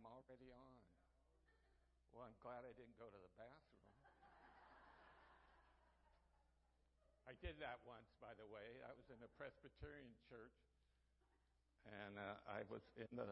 I'm 0.00 0.16
already 0.16 0.48
on. 0.48 0.72
Well, 2.08 2.24
I'm 2.24 2.32
glad 2.40 2.64
I 2.64 2.72
didn't 2.72 2.96
go 2.96 3.12
to 3.12 3.20
the 3.20 3.28
bathroom. 3.36 3.84
I 7.28 7.36
did 7.44 7.60
that 7.60 7.84
once, 7.84 8.08
by 8.16 8.32
the 8.40 8.48
way. 8.48 8.80
I 8.80 8.96
was 8.96 9.04
in 9.12 9.20
a 9.20 9.28
Presbyterian 9.36 10.16
church, 10.24 10.56
and 11.84 12.16
uh, 12.16 12.40
I 12.48 12.64
was 12.72 12.80
in 12.96 13.12
the 13.12 13.28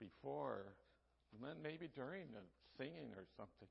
before, 0.00 0.72
maybe 1.60 1.92
during 1.92 2.32
the 2.32 2.40
singing 2.80 3.12
or 3.12 3.28
something, 3.36 3.68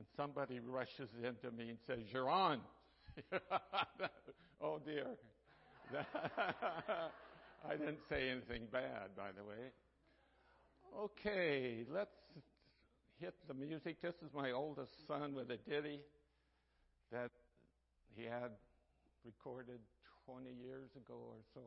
and 0.00 0.08
somebody 0.16 0.64
rushes 0.64 1.12
into 1.20 1.52
me 1.52 1.76
and 1.76 1.80
says, 1.84 2.08
"You're 2.08 2.32
on." 2.32 2.64
oh 4.64 4.80
dear. 4.80 5.12
I 7.68 7.76
didn't 7.76 8.00
say 8.08 8.32
anything 8.32 8.64
bad, 8.72 9.12
by 9.12 9.28
the 9.36 9.44
way. 9.44 9.76
Okay, 10.96 11.84
let's 11.92 12.14
hit 13.20 13.34
the 13.48 13.54
music. 13.54 14.00
This 14.00 14.14
is 14.22 14.30
my 14.32 14.52
oldest 14.52 15.06
son 15.08 15.34
with 15.34 15.50
a 15.50 15.56
ditty 15.68 15.98
that 17.10 17.30
he 18.14 18.22
had 18.22 18.54
recorded 19.24 19.80
20 20.24 20.50
years 20.62 20.90
ago 20.94 21.18
or 21.18 21.42
so. 21.52 21.66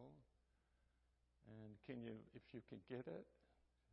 And 1.50 1.76
can 1.86 2.02
you, 2.02 2.16
if 2.36 2.42
you 2.54 2.62
can 2.70 2.80
get 2.90 3.06
it, 3.06 3.26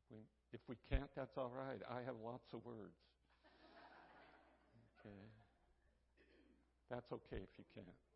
we, 0.09 0.19
if 0.53 0.61
we 0.69 0.77
can't, 0.89 1.11
that's 1.17 1.37
all 1.37 1.51
right. 1.51 1.83
I 1.91 2.05
have 2.07 2.15
lots 2.25 2.53
of 2.53 2.65
words. 2.65 2.95
Okay. 5.05 5.21
That's 6.91 7.13
okay 7.13 7.43
if 7.43 7.53
you 7.59 7.65
can't. 7.75 8.14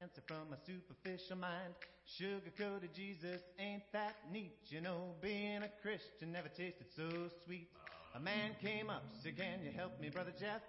Answer 0.00 0.22
from 0.28 0.52
a 0.52 0.56
superficial 0.64 1.38
mind. 1.38 1.74
Sugar 2.04 2.52
coated 2.56 2.94
Jesus 2.94 3.42
ain't 3.58 3.82
that 3.92 4.14
neat. 4.30 4.56
You 4.68 4.80
know, 4.80 5.16
being 5.20 5.64
a 5.64 5.70
Christian 5.82 6.30
never 6.30 6.46
tasted 6.46 6.86
so 6.94 7.08
sweet. 7.44 7.68
A 8.14 8.20
man 8.20 8.56
came 8.60 8.90
up, 8.90 9.04
said, 9.22 9.36
Can 9.36 9.62
you 9.62 9.70
help 9.70 10.00
me, 10.00 10.08
Brother 10.08 10.32
Jeff? 10.38 10.62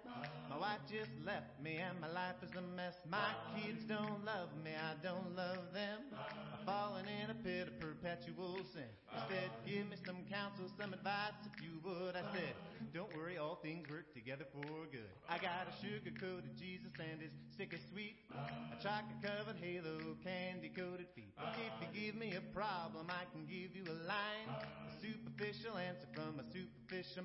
My 0.48 0.58
wife 0.58 0.80
just 0.86 1.10
left 1.24 1.58
me 1.62 1.78
and 1.78 1.98
my 2.00 2.06
life 2.12 2.36
is 2.42 2.50
a 2.54 2.62
mess. 2.76 2.94
My 3.08 3.32
kids 3.56 3.82
don't 3.88 4.24
love 4.24 4.50
me, 4.62 4.70
I 4.76 4.94
don't 5.02 5.34
love 5.34 5.72
them. 5.72 5.98
I'm 6.12 6.66
falling 6.66 7.06
in 7.08 7.30
a 7.30 7.34
pit 7.34 7.68
of 7.68 7.80
perpetual 7.80 8.60
sin. 8.72 8.86
Instead, 9.14 9.50
give 9.66 9.88
me 9.88 9.96
some 10.06 10.22
counsel, 10.30 10.70
some 10.78 10.92
advice 10.92 11.34
if 11.48 11.62
you 11.64 11.80
would. 11.82 12.14
I 12.14 12.22
said, 12.30 12.54
Don't 12.94 13.10
worry, 13.16 13.38
all 13.38 13.58
things 13.62 13.88
work 13.90 14.12
together 14.14 14.44
for 14.52 14.86
good. 14.92 15.10
I 15.28 15.38
got 15.38 15.66
a 15.66 15.74
sugar 15.80 16.12
coated 16.20 16.54
Jesus 16.58 16.92
and 17.00 17.20
his 17.20 17.32
sick 17.56 17.72
and 17.72 17.82
sweet. 17.90 18.14
A 18.36 18.76
chocolate 18.82 19.18
covered 19.22 19.58
halo, 19.58 20.14
candy 20.22 20.70
coated 20.70 21.08
feet. 21.16 21.34
If 21.56 21.74
you 21.82 21.88
give 21.90 22.14
me 22.14 22.34
a 22.36 22.44
problem, 22.54 23.08
I 23.08 23.24
can 23.32 23.46
give 23.46 23.74
you 23.74 23.82
a 23.90 23.96
line. 24.06 24.48
A 24.86 24.92
superficial 25.00 25.78
answer 25.78 26.06
from 26.14 26.38
a 26.38 26.44
superficial 26.52 27.24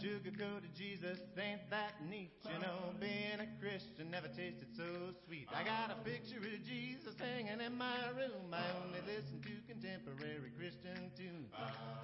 Sugar 0.00 0.36
coated 0.36 0.74
Jesus 0.76 1.18
ain't 1.38 1.70
that 1.70 1.94
neat. 2.10 2.32
You 2.44 2.58
know, 2.60 2.92
being 3.00 3.40
a 3.40 3.48
Christian 3.62 4.10
never 4.10 4.28
tasted 4.28 4.68
so 4.76 4.84
sweet. 5.24 5.48
I 5.54 5.64
got 5.64 5.90
a 5.90 5.98
picture 6.04 6.38
of 6.38 6.60
Jesus 6.66 7.14
hanging 7.16 7.60
in 7.64 7.78
my 7.78 8.12
room. 8.12 8.52
I 8.52 8.66
only 8.84 9.00
listen 9.06 9.40
to 9.40 9.54
contemporary 9.64 10.52
Christian 10.58 11.10
tunes. 11.16 11.48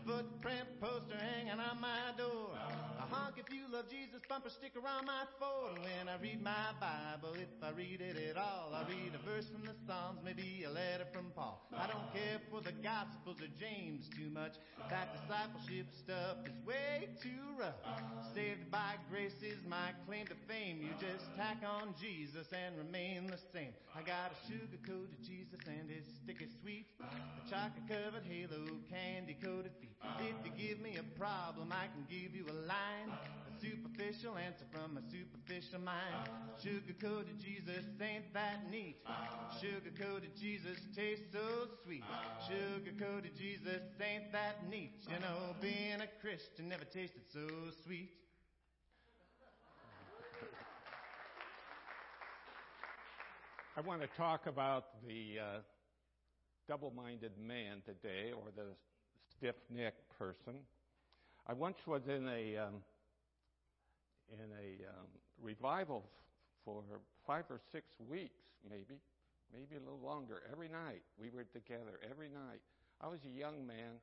Footprint 0.06 0.80
poster 0.80 1.18
hanging 1.18 1.60
on 1.60 1.80
my 1.80 2.16
door. 2.16 2.56
A 2.56 3.14
honk 3.14 3.36
if 3.36 3.52
you 3.52 3.68
love 3.70 3.90
Jesus 3.90 4.22
bumper 4.28 4.48
sticker 4.48 4.80
on 4.80 5.04
my 5.04 5.28
phone. 5.38 5.76
When 5.82 6.08
I 6.08 6.16
read 6.22 6.42
my 6.42 6.72
Bible, 6.80 7.36
if 7.36 7.52
I 7.60 7.70
read 7.76 8.00
it 8.00 8.16
at 8.16 8.36
all, 8.38 8.72
I 8.72 8.88
read 8.88 9.12
a 9.12 9.20
verse 9.28 9.48
from 9.50 9.62
the 9.66 9.74
Psalms, 9.86 10.20
maybe 10.24 10.64
a 10.64 10.70
letter 10.70 11.04
from 11.12 11.32
Paul. 11.34 11.68
I 11.76 11.86
don't 11.86 12.08
care 12.14 12.40
for 12.50 12.62
the 12.62 12.72
Gospels 12.80 13.42
or 13.42 13.50
James 13.58 14.08
too 14.08 14.30
much. 14.30 14.56
That 14.88 15.12
discipleship 15.12 15.92
stuff 15.92 16.38
is 16.46 16.56
way 16.64 17.09
rough. 17.60 17.74
Saved 18.34 18.70
by 18.70 18.94
grace 19.10 19.42
is 19.42 19.58
my 19.68 19.92
claim 20.06 20.26
to 20.26 20.34
fame. 20.48 20.80
You 20.80 20.90
just 20.98 21.26
tack 21.36 21.58
on 21.66 21.94
Jesus 22.00 22.46
and 22.52 22.76
remain 22.76 23.26
the 23.26 23.38
same. 23.52 23.72
I 23.94 24.00
got 24.00 24.32
a 24.32 24.38
sugar 24.46 24.78
coated 24.86 25.20
Jesus 25.20 25.60
and 25.66 25.90
his 25.90 26.04
sticky 26.22 26.48
sweet. 26.62 26.86
A 27.00 27.50
chocolate 27.50 27.88
covered 27.88 28.24
halo, 28.24 28.64
candy 28.88 29.36
coated 29.42 29.72
feet. 29.80 29.96
If 30.20 30.36
you 30.44 30.52
give 30.56 30.80
me 30.80 30.96
a 30.96 31.18
problem, 31.18 31.72
I 31.72 31.86
can 31.92 32.06
give 32.08 32.34
you 32.34 32.46
a 32.48 32.56
line. 32.66 33.10
A 33.60 33.66
superficial 33.66 34.38
answer 34.38 34.64
from 34.70 34.96
a 34.96 35.02
superficial 35.10 35.80
mind. 35.80 36.28
Sugar 36.62 36.94
coated 37.00 37.38
Jesus 37.38 37.84
ain't 38.00 38.32
that 38.32 38.70
neat. 38.70 38.96
Sugar 39.60 39.90
coated 39.98 40.30
Jesus 40.36 40.78
tastes 40.94 41.26
so 41.32 41.68
sweet. 41.84 42.04
Sugar 42.48 42.92
coated 42.98 43.36
Jesus 43.36 43.80
ain't 44.00 44.32
that 44.32 44.68
neat. 44.68 44.92
You 45.08 45.18
know, 45.20 45.54
being 45.60 46.00
a 46.00 46.06
Christian 46.20 46.68
never 46.68 46.84
tasted 46.84 47.22
so 47.32 47.46
sweet. 47.84 48.10
I 53.76 53.80
want 53.80 54.00
to 54.00 54.08
talk 54.16 54.46
about 54.46 55.02
the 55.06 55.38
uh, 55.38 55.58
double 56.68 56.92
minded 56.92 57.32
man 57.38 57.82
today, 57.84 58.32
or 58.32 58.44
the 58.56 58.74
stiff 59.30 59.56
necked 59.70 60.08
person. 60.18 60.54
I 61.46 61.52
once 61.52 61.78
was 61.86 62.02
in 62.06 62.28
a, 62.28 62.56
um, 62.58 62.74
in 64.32 64.50
a 64.52 64.88
um, 64.88 65.06
revival 65.42 66.04
for 66.64 66.82
five 67.26 67.44
or 67.50 67.60
six 67.72 67.86
weeks, 68.08 68.40
maybe, 68.68 69.00
maybe 69.52 69.76
a 69.76 69.80
little 69.80 70.00
longer. 70.04 70.42
Every 70.50 70.68
night 70.68 71.02
we 71.18 71.30
were 71.30 71.44
together, 71.44 72.00
every 72.08 72.28
night. 72.28 72.60
I 73.00 73.08
was 73.08 73.20
a 73.24 73.38
young 73.38 73.66
man, 73.66 73.98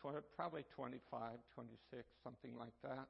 tw- 0.00 0.24
probably 0.36 0.64
25, 0.74 1.20
26, 1.54 2.04
something 2.22 2.52
like 2.58 2.74
that. 2.82 3.06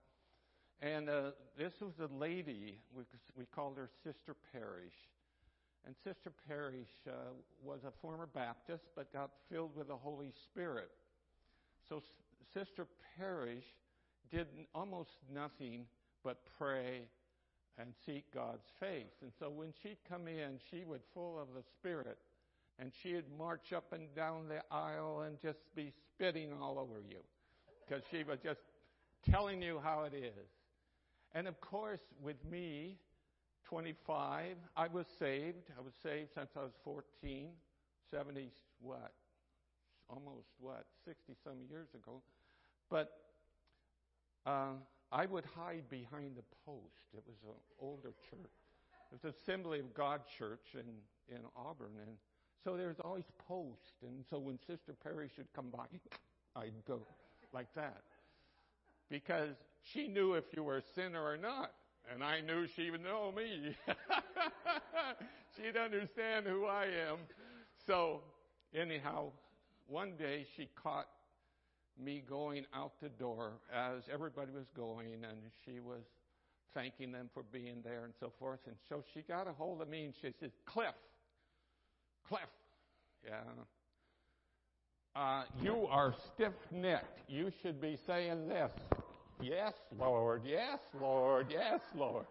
And 0.80 1.08
uh, 1.08 1.30
this 1.56 1.74
was 1.80 1.92
a 2.00 2.12
lady, 2.14 2.78
we, 2.94 3.04
we 3.36 3.44
called 3.46 3.76
her 3.76 3.88
Sister 4.02 4.34
Parrish. 4.52 5.08
And 5.86 5.94
Sister 6.04 6.32
Parrish 6.46 6.90
uh, 7.08 7.12
was 7.62 7.80
a 7.86 7.90
former 7.90 8.26
Baptist, 8.26 8.84
but 8.94 9.12
got 9.12 9.30
filled 9.50 9.76
with 9.76 9.88
the 9.88 9.96
Holy 9.96 10.32
Spirit. 10.44 10.90
So 11.88 11.96
S- 11.96 12.02
Sister 12.52 12.86
Parrish 13.16 13.64
did 14.30 14.46
almost 14.74 15.10
nothing 15.32 15.86
but 16.24 16.38
pray 16.58 17.02
and 17.78 17.92
seek 18.06 18.24
God's 18.34 18.66
face. 18.78 19.14
And 19.22 19.32
so 19.38 19.50
when 19.50 19.72
she'd 19.82 19.98
come 20.08 20.28
in, 20.28 20.58
she 20.70 20.84
would 20.84 21.00
full 21.14 21.40
of 21.40 21.48
the 21.54 21.62
Spirit, 21.78 22.18
and 22.78 22.92
she'd 23.02 23.24
march 23.38 23.72
up 23.74 23.92
and 23.92 24.14
down 24.14 24.48
the 24.48 24.62
aisle 24.70 25.22
and 25.26 25.40
just 25.40 25.58
be 25.74 25.92
spitting 26.08 26.50
all 26.60 26.78
over 26.78 27.00
you, 27.08 27.18
because 27.86 28.02
she 28.10 28.24
was 28.24 28.38
just 28.42 28.60
telling 29.30 29.62
you 29.62 29.80
how 29.82 30.04
it 30.04 30.14
is. 30.14 30.48
And 31.34 31.48
of 31.48 31.60
course, 31.60 32.00
with 32.22 32.36
me, 32.50 32.98
25, 33.68 34.56
I 34.76 34.88
was 34.88 35.06
saved. 35.18 35.70
I 35.78 35.80
was 35.80 35.94
saved 36.02 36.28
since 36.34 36.50
I 36.56 36.60
was 36.60 36.72
14, 36.84 37.48
70 38.10 38.50
what? 38.82 39.12
Almost 40.10 40.48
what? 40.60 40.84
60 41.06 41.32
some 41.42 41.54
years 41.70 41.88
ago. 41.94 42.20
But 42.90 43.12
uh, 44.44 44.72
I 45.12 45.26
would 45.26 45.44
hide 45.54 45.84
behind 45.90 46.36
the 46.36 46.42
post. 46.64 47.12
It 47.14 47.22
was 47.26 47.36
an 47.44 47.60
older 47.78 48.14
church. 48.30 48.50
It 49.12 49.22
was 49.22 49.34
Assembly 49.34 49.78
of 49.78 49.92
God 49.92 50.22
Church 50.38 50.74
in, 50.74 51.34
in 51.34 51.42
Auburn. 51.54 51.92
And 52.06 52.16
so 52.64 52.78
there 52.78 52.88
was 52.88 52.98
always 53.04 53.26
post. 53.46 54.02
And 54.02 54.24
so 54.30 54.38
when 54.38 54.58
Sister 54.66 54.94
Perry 55.02 55.28
should 55.36 55.52
come 55.54 55.68
by, 55.70 55.84
I'd 56.56 56.72
go 56.88 57.00
like 57.52 57.72
that. 57.74 58.02
Because 59.10 59.54
she 59.82 60.08
knew 60.08 60.32
if 60.32 60.44
you 60.56 60.62
were 60.62 60.78
a 60.78 60.82
sinner 60.94 61.22
or 61.22 61.36
not. 61.36 61.72
And 62.12 62.24
I 62.24 62.40
knew 62.40 62.66
she 62.66 62.90
would 62.90 63.02
know 63.02 63.32
me. 63.36 63.76
She'd 65.56 65.76
understand 65.76 66.46
who 66.46 66.64
I 66.64 66.84
am. 66.84 67.18
So, 67.86 68.22
anyhow, 68.74 69.26
one 69.86 70.14
day 70.18 70.46
she 70.56 70.68
caught 70.82 71.06
me 71.98 72.22
going 72.28 72.64
out 72.74 72.92
the 73.00 73.08
door 73.08 73.52
as 73.72 74.02
everybody 74.12 74.50
was 74.52 74.66
going, 74.76 75.12
and 75.14 75.38
she 75.64 75.80
was 75.80 76.02
thanking 76.74 77.12
them 77.12 77.28
for 77.34 77.42
being 77.52 77.76
there 77.84 78.04
and 78.04 78.12
so 78.18 78.32
forth. 78.38 78.60
And 78.66 78.76
so 78.88 79.02
she 79.12 79.20
got 79.22 79.46
a 79.46 79.52
hold 79.52 79.82
of 79.82 79.88
me 79.88 80.04
and 80.04 80.14
she 80.20 80.32
said, 80.40 80.50
Cliff, 80.66 80.94
Cliff, 82.28 82.40
yeah. 83.24 83.40
Uh, 85.14 85.42
you 85.60 85.86
are 85.90 86.14
stiff 86.34 86.54
necked. 86.70 87.18
You 87.28 87.52
should 87.62 87.80
be 87.80 87.98
saying 88.06 88.48
this. 88.48 88.70
Yes, 89.42 89.74
Lord. 89.98 90.42
Yes, 90.46 90.78
Lord. 90.98 91.48
Yes, 91.50 91.80
Lord. 91.94 92.26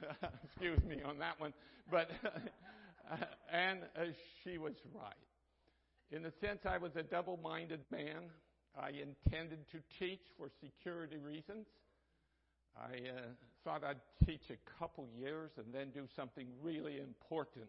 Excuse 0.44 0.82
me 0.84 1.02
on 1.06 1.18
that 1.18 1.38
one. 1.38 1.52
But, 1.90 2.10
and 3.52 3.80
uh, 3.96 4.04
she 4.42 4.56
was 4.56 4.74
right. 4.94 5.12
In 6.10 6.22
the 6.22 6.32
sense 6.40 6.60
I 6.64 6.78
was 6.78 6.92
a 6.96 7.02
double 7.02 7.38
minded 7.42 7.80
man, 7.90 8.30
I 8.78 8.90
intended 8.90 9.58
to 9.72 9.78
teach 9.98 10.22
for 10.36 10.48
security 10.62 11.16
reasons. 11.16 11.66
I 12.76 13.10
uh, 13.10 13.20
thought 13.64 13.82
I'd 13.82 14.00
teach 14.24 14.42
a 14.50 14.78
couple 14.78 15.08
years 15.18 15.50
and 15.56 15.66
then 15.74 15.90
do 15.90 16.06
something 16.14 16.46
really 16.62 16.98
important. 16.98 17.66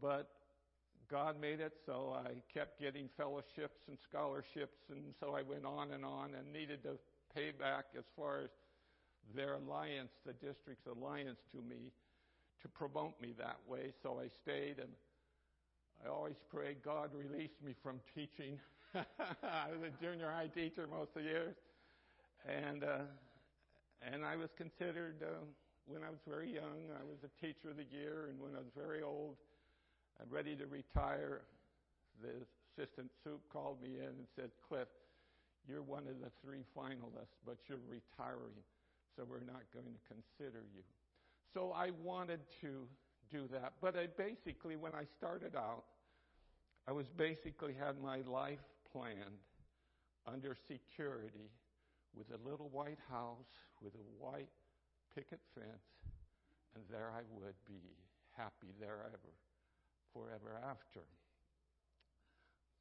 But 0.00 0.30
God 1.10 1.40
made 1.40 1.60
it 1.60 1.74
so 1.84 2.16
I 2.16 2.30
kept 2.54 2.80
getting 2.80 3.08
fellowships 3.16 3.82
and 3.88 3.98
scholarships, 4.08 4.78
and 4.90 5.12
so 5.18 5.34
I 5.34 5.42
went 5.42 5.66
on 5.66 5.90
and 5.92 6.04
on 6.04 6.34
and 6.38 6.52
needed 6.52 6.82
to 6.84 6.96
pay 7.34 7.50
back 7.50 7.86
as 7.98 8.04
far 8.16 8.40
as 8.40 8.50
their 9.34 9.54
alliance, 9.54 10.10
the 10.24 10.32
district's 10.32 10.86
alliance 10.86 11.38
to 11.52 11.58
me, 11.62 11.92
to 12.62 12.68
promote 12.68 13.20
me 13.20 13.34
that 13.38 13.58
way. 13.68 13.92
So 14.02 14.20
I 14.22 14.28
stayed, 14.42 14.78
and 14.78 14.88
I 16.04 16.08
always 16.08 16.36
prayed, 16.48 16.78
God 16.84 17.10
release 17.12 17.54
me 17.64 17.74
from 17.82 18.00
teaching. 18.14 18.58
I 18.94 19.70
was 19.70 19.80
a 19.86 20.04
junior 20.04 20.30
high 20.30 20.48
teacher 20.48 20.88
most 20.90 21.10
of 21.16 21.22
the 21.22 21.28
years, 21.28 21.54
and 22.46 22.84
uh, 22.84 23.06
and 24.02 24.24
I 24.24 24.36
was 24.36 24.48
considered 24.56 25.22
uh, 25.22 25.44
when 25.86 26.02
I 26.02 26.10
was 26.10 26.18
very 26.26 26.52
young. 26.52 26.90
I 26.98 27.04
was 27.04 27.18
a 27.22 27.32
teacher 27.44 27.70
of 27.70 27.76
the 27.76 27.86
year, 27.90 28.28
and 28.30 28.40
when 28.40 28.52
I 28.54 28.58
was 28.58 28.72
very 28.74 29.02
old 29.02 29.36
I'm 30.20 30.28
ready 30.28 30.54
to 30.56 30.66
retire. 30.66 31.40
The 32.20 32.44
assistant 32.76 33.10
soup 33.24 33.40
called 33.50 33.80
me 33.82 33.96
in 33.96 34.12
and 34.12 34.26
said, 34.36 34.50
Cliff, 34.68 34.88
you're 35.66 35.82
one 35.82 36.04
of 36.06 36.20
the 36.20 36.30
three 36.44 36.64
finalists, 36.76 37.40
but 37.46 37.56
you're 37.68 37.80
retiring, 37.88 38.60
so 39.16 39.24
we're 39.24 39.40
not 39.40 39.64
going 39.72 39.86
to 39.86 40.00
consider 40.04 40.64
you. 40.74 40.82
So 41.54 41.72
I 41.74 41.90
wanted 42.02 42.40
to 42.60 42.86
do 43.32 43.48
that. 43.52 43.72
But 43.80 43.96
I 43.96 44.08
basically, 44.18 44.76
when 44.76 44.92
I 44.92 45.04
started 45.16 45.56
out, 45.56 45.84
I 46.86 46.92
was 46.92 47.06
basically 47.16 47.74
had 47.78 48.00
my 48.02 48.20
life 48.26 48.58
planned 48.92 49.40
under 50.26 50.56
security 50.68 51.50
with 52.14 52.26
a 52.30 52.48
little 52.48 52.68
white 52.68 52.98
house 53.10 53.46
with 53.82 53.94
a 53.94 54.24
white 54.24 54.48
picket 55.14 55.40
fence, 55.54 55.86
and 56.74 56.84
there 56.90 57.10
I 57.14 57.22
would 57.38 57.54
be, 57.66 57.80
happy 58.36 58.72
there 58.78 59.04
ever 59.06 59.34
forever 60.12 60.60
after. 60.68 61.00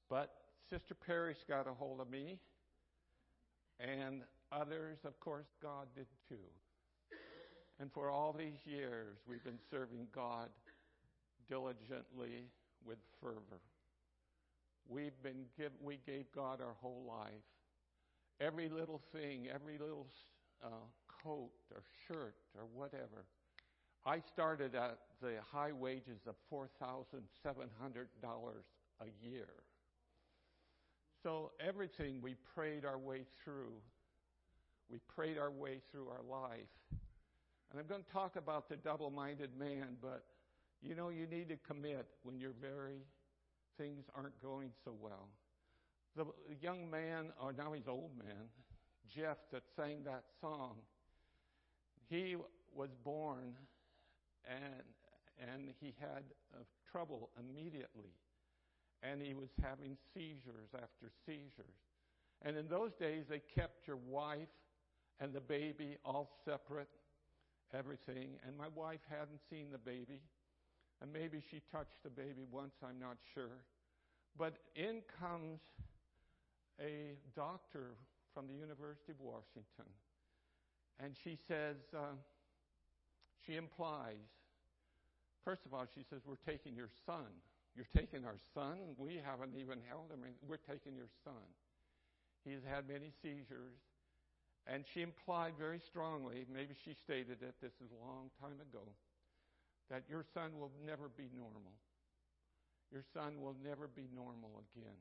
But 0.10 0.34
Sister 0.70 0.96
Parrish 0.96 1.38
got 1.48 1.68
a 1.68 1.74
hold 1.74 2.02
of 2.02 2.10
me, 2.10 2.40
and 3.80 4.24
others, 4.52 4.98
of 5.06 5.20
course, 5.20 5.48
God 5.62 5.88
did 5.96 6.08
too. 6.28 6.36
And 7.80 7.92
for 7.94 8.10
all 8.10 8.36
these 8.38 8.60
years, 8.66 9.18
we've 9.28 9.44
been 9.44 9.60
serving 9.72 10.08
God 10.14 10.50
diligently 11.48 12.50
with 12.86 12.98
fervor. 13.22 13.62
We've 14.90 15.22
been 15.24 15.46
give, 15.58 15.72
we 15.82 16.00
gave 16.06 16.26
God 16.36 16.60
our 16.62 16.76
whole 16.82 17.06
life. 17.08 17.46
Every 18.42 18.70
little 18.70 19.02
thing, 19.14 19.48
every 19.54 19.78
little 19.78 20.08
uh, 20.64 20.68
coat 21.24 21.52
or 21.74 21.84
shirt 22.08 22.36
or 22.58 22.66
whatever 22.74 23.26
I 24.06 24.20
started 24.20 24.76
at 24.76 24.98
the 25.22 25.34
high 25.52 25.72
wages 25.72 26.22
of 26.28 26.36
$4,700 26.52 27.20
a 29.02 29.28
year. 29.28 29.50
So 31.22 31.52
everything 31.60 32.22
we 32.22 32.36
prayed 32.56 32.86
our 32.86 32.98
way 32.98 33.26
through. 33.44 33.74
We 34.90 35.00
prayed 35.14 35.38
our 35.38 35.52
way 35.52 35.82
through 35.92 36.08
our 36.08 36.24
life. 36.24 36.60
And 37.72 37.80
I'm 37.80 37.88
going 37.88 38.04
to 38.04 38.12
talk 38.12 38.36
about 38.36 38.70
the 38.70 38.78
double 38.78 39.12
minded 39.12 39.52
man, 39.60 39.98
but 40.02 40.24
you 40.82 40.96
know, 40.96 41.10
you 41.10 41.28
need 41.28 41.50
to 41.50 41.58
commit 41.58 42.08
when 42.24 42.40
you're 42.40 42.56
very 42.60 43.02
things 43.80 44.06
aren't 44.14 44.40
going 44.42 44.72
so 44.84 44.94
well. 45.00 45.30
The 46.16 46.26
young 46.62 46.90
man, 46.92 47.32
or 47.42 47.54
now 47.54 47.72
he's 47.72 47.88
old 47.88 48.12
man, 48.18 48.50
Jeff, 49.08 49.38
that 49.52 49.64
sang 49.76 50.04
that 50.04 50.24
song, 50.42 50.76
he 52.10 52.36
was 52.76 52.90
born 53.04 53.56
and 54.46 54.84
and 55.54 55.70
he 55.80 55.94
had 56.00 56.24
uh, 56.54 56.64
trouble 56.92 57.30
immediately, 57.40 58.12
and 59.02 59.22
he 59.22 59.34
was 59.34 59.48
having 59.64 59.96
seizures 60.14 60.68
after 60.76 61.10
seizures. 61.26 61.80
And 62.42 62.58
in 62.58 62.68
those 62.68 62.92
days, 63.00 63.24
they 63.30 63.42
kept 63.56 63.88
your 63.88 64.00
wife 64.10 64.50
and 65.22 65.34
the 65.34 65.40
baby 65.40 65.98
all 66.04 66.30
separate, 66.44 66.90
everything. 67.74 68.32
And 68.46 68.58
my 68.58 68.68
wife 68.76 69.00
hadn't 69.10 69.40
seen 69.50 69.68
the 69.72 69.78
baby, 69.78 70.22
and 71.02 71.12
maybe 71.12 71.42
she 71.50 71.62
touched 71.72 72.04
the 72.04 72.10
baby 72.10 72.46
once, 72.52 72.74
I'm 72.84 73.00
not 73.00 73.18
sure. 73.34 73.64
But 74.38 74.58
in 74.76 75.02
comes 75.20 75.60
a 76.80 77.16
doctor 77.36 77.96
from 78.34 78.48
the 78.48 78.54
University 78.54 79.12
of 79.12 79.20
Washington, 79.20 79.90
and 81.02 81.16
she 81.24 81.38
says, 81.48 81.78
uh, 81.96 82.16
she 83.46 83.56
implies 83.56 84.30
First 85.50 85.66
of 85.66 85.74
all, 85.74 85.86
she 85.96 86.06
says, 86.10 86.22
We're 86.28 86.42
taking 86.46 86.76
your 86.76 86.94
son. 87.06 87.26
You're 87.76 87.90
taking 87.96 88.26
our 88.26 88.38
son? 88.54 88.94
We 88.98 89.18
haven't 89.18 89.56
even 89.56 89.80
held 89.88 90.12
him. 90.12 90.22
We're 90.46 90.62
taking 90.62 90.94
your 90.94 91.10
son. 91.24 91.42
He's 92.44 92.62
had 92.68 92.88
many 92.88 93.10
seizures. 93.22 93.82
And 94.68 94.86
she 94.94 95.02
implied 95.02 95.58
very 95.58 95.82
strongly, 95.82 96.46
maybe 96.46 96.78
she 96.86 96.94
stated 96.94 97.42
it, 97.42 97.56
this 97.62 97.74
is 97.82 97.90
a 97.90 98.02
long 98.06 98.30
time 98.38 98.62
ago, 98.62 98.86
that 99.90 100.04
your 100.10 100.24
son 100.34 100.52
will 100.60 100.72
never 100.86 101.10
be 101.18 101.30
normal. 101.36 101.74
Your 102.92 103.04
son 103.14 103.42
will 103.42 103.56
never 103.64 103.88
be 103.88 104.08
normal 104.16 104.64
again. 104.74 104.98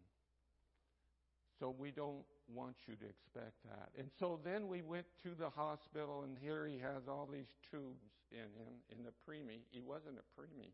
So 1.58 1.74
we 1.76 1.90
don't 1.90 2.24
want 2.54 2.76
you 2.86 2.94
to 2.94 3.04
expect 3.04 3.56
that. 3.64 3.88
And 3.98 4.08
so 4.18 4.38
then 4.44 4.68
we 4.68 4.82
went 4.82 5.06
to 5.24 5.30
the 5.38 5.50
hospital, 5.50 6.22
and 6.22 6.36
here 6.40 6.66
he 6.66 6.78
has 6.78 7.08
all 7.08 7.28
these 7.30 7.50
tubes 7.70 8.06
in 8.30 8.38
him 8.38 8.74
in 8.96 9.04
the 9.04 9.10
preemie. 9.26 9.60
He 9.70 9.80
wasn't 9.80 10.18
a 10.18 10.40
preemie, 10.40 10.72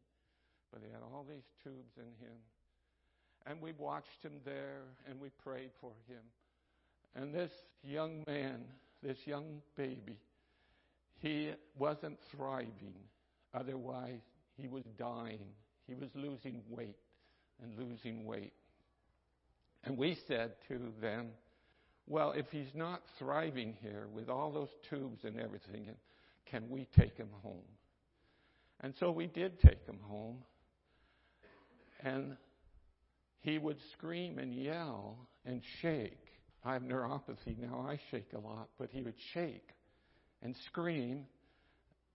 but 0.72 0.82
he 0.84 0.92
had 0.92 1.00
all 1.02 1.24
these 1.28 1.46
tubes 1.62 1.96
in 1.96 2.26
him. 2.26 2.36
And 3.46 3.60
we 3.60 3.72
watched 3.72 4.22
him 4.22 4.40
there, 4.44 4.82
and 5.08 5.20
we 5.20 5.30
prayed 5.42 5.70
for 5.80 5.92
him. 6.08 6.22
And 7.14 7.34
this 7.34 7.52
young 7.82 8.24
man, 8.26 8.64
this 9.02 9.26
young 9.26 9.62
baby, 9.76 10.18
he 11.20 11.52
wasn't 11.78 12.18
thriving. 12.30 12.94
Otherwise, 13.54 14.20
he 14.56 14.66
was 14.68 14.84
dying. 14.98 15.46
He 15.86 15.94
was 15.94 16.08
losing 16.14 16.62
weight 16.68 16.96
and 17.62 17.78
losing 17.78 18.24
weight. 18.24 18.52
And 19.84 19.96
we 19.96 20.18
said 20.26 20.52
to 20.68 20.92
them, 21.00 21.28
well, 22.06 22.32
if 22.32 22.46
he's 22.50 22.74
not 22.74 23.02
thriving 23.18 23.76
here 23.80 24.08
with 24.12 24.28
all 24.28 24.52
those 24.52 24.68
tubes 24.90 25.24
and 25.24 25.38
everything, 25.38 25.88
can 26.46 26.68
we 26.68 26.86
take 26.98 27.16
him 27.16 27.30
home? 27.42 27.64
And 28.80 28.94
so 28.98 29.10
we 29.10 29.26
did 29.26 29.60
take 29.60 29.86
him 29.86 29.98
home. 30.02 30.38
And 32.00 32.36
he 33.40 33.58
would 33.58 33.78
scream 33.92 34.38
and 34.38 34.54
yell 34.54 35.16
and 35.46 35.62
shake. 35.80 36.18
I 36.64 36.72
have 36.74 36.82
neuropathy 36.82 37.58
now, 37.58 37.86
I 37.88 37.98
shake 38.10 38.32
a 38.34 38.38
lot, 38.38 38.68
but 38.78 38.88
he 38.90 39.02
would 39.02 39.18
shake 39.32 39.68
and 40.42 40.54
scream. 40.66 41.26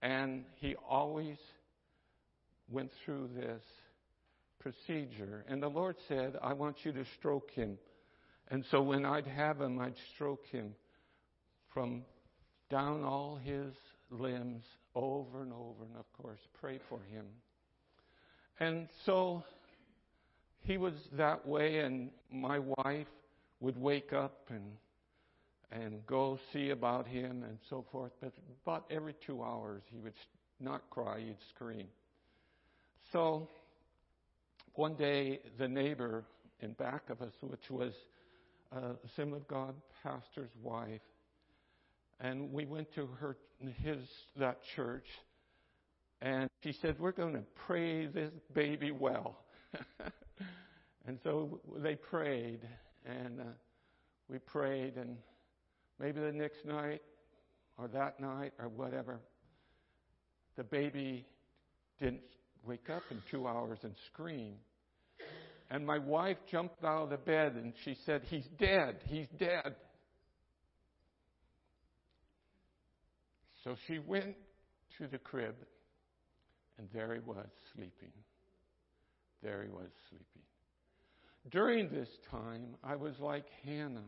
And 0.01 0.45
he 0.55 0.75
always 0.87 1.37
went 2.69 2.91
through 3.03 3.29
this 3.35 3.61
procedure. 4.59 5.45
And 5.47 5.61
the 5.61 5.69
Lord 5.69 5.95
said, 6.07 6.37
I 6.41 6.53
want 6.53 6.77
you 6.83 6.91
to 6.93 7.05
stroke 7.17 7.51
him. 7.51 7.77
And 8.49 8.63
so 8.71 8.81
when 8.81 9.05
I'd 9.05 9.27
have 9.27 9.61
him, 9.61 9.79
I'd 9.79 9.95
stroke 10.13 10.45
him 10.51 10.73
from 11.73 12.03
down 12.69 13.03
all 13.03 13.39
his 13.43 13.73
limbs 14.09 14.63
over 14.95 15.41
and 15.43 15.53
over, 15.53 15.83
and 15.83 15.97
of 15.97 16.11
course, 16.13 16.39
pray 16.59 16.79
for 16.89 16.99
him. 17.11 17.25
And 18.59 18.89
so 19.05 19.43
he 20.63 20.77
was 20.77 20.93
that 21.13 21.47
way, 21.47 21.79
and 21.79 22.09
my 22.31 22.59
wife 22.59 23.07
would 23.59 23.77
wake 23.77 24.13
up 24.13 24.47
and 24.49 24.63
and 25.71 26.05
go 26.05 26.39
see 26.51 26.71
about 26.71 27.07
him 27.07 27.43
and 27.43 27.57
so 27.69 27.85
forth. 27.91 28.11
But 28.21 28.33
about 28.63 28.85
every 28.89 29.15
two 29.25 29.43
hours, 29.43 29.83
he 29.91 29.99
would 29.99 30.13
not 30.59 30.89
cry; 30.89 31.19
he'd 31.19 31.37
scream. 31.53 31.87
So 33.11 33.47
one 34.75 34.95
day, 34.95 35.39
the 35.57 35.67
neighbor 35.67 36.23
in 36.61 36.73
back 36.73 37.09
of 37.09 37.21
us, 37.21 37.33
which 37.41 37.69
was 37.69 37.93
a 38.71 38.91
Assembly 39.05 39.37
of 39.37 39.47
God 39.47 39.75
pastor's 40.03 40.51
wife, 40.61 41.01
and 42.19 42.51
we 42.51 42.65
went 42.65 42.93
to 42.95 43.07
her 43.19 43.37
his 43.83 43.99
that 44.37 44.59
church, 44.75 45.07
and 46.21 46.49
she 46.63 46.71
said, 46.71 46.99
"We're 46.99 47.11
going 47.11 47.33
to 47.33 47.43
pray 47.67 48.07
this 48.07 48.31
baby 48.53 48.91
well." 48.91 49.39
and 51.05 51.19
so 51.23 51.59
they 51.77 51.95
prayed, 51.95 52.61
and 53.05 53.39
uh, 53.39 53.43
we 54.29 54.39
prayed, 54.39 54.97
and 54.97 55.17
maybe 55.99 56.19
the 56.19 56.31
next 56.31 56.65
night, 56.65 57.01
or 57.77 57.87
that 57.89 58.19
night, 58.19 58.53
or 58.59 58.69
whatever, 58.69 59.19
the 60.55 60.63
baby 60.63 61.25
didn't 61.99 62.21
wake 62.65 62.89
up 62.89 63.03
in 63.11 63.21
two 63.31 63.47
hours 63.47 63.79
and 63.83 63.93
scream. 64.11 64.55
And 65.71 65.85
my 65.85 65.99
wife 65.99 66.37
jumped 66.51 66.83
out 66.83 67.03
of 67.03 67.09
the 67.11 67.17
bed 67.17 67.53
and 67.53 67.73
she 67.85 67.95
said, 68.05 68.23
He's 68.29 68.47
dead. 68.57 68.97
He's 69.05 69.27
dead. 69.37 69.75
So 73.63 73.75
she 73.87 73.99
went 73.99 74.35
to 74.97 75.07
the 75.07 75.17
crib, 75.17 75.55
and 76.77 76.87
there 76.93 77.13
he 77.13 77.19
was, 77.19 77.47
sleeping. 77.75 78.11
There 79.43 79.63
he 79.63 79.69
was 79.69 79.89
sleeping. 80.09 80.43
During 81.51 81.89
this 81.89 82.09
time, 82.31 82.75
I 82.83 82.95
was 82.95 83.13
like 83.19 83.45
Hannah. 83.63 84.01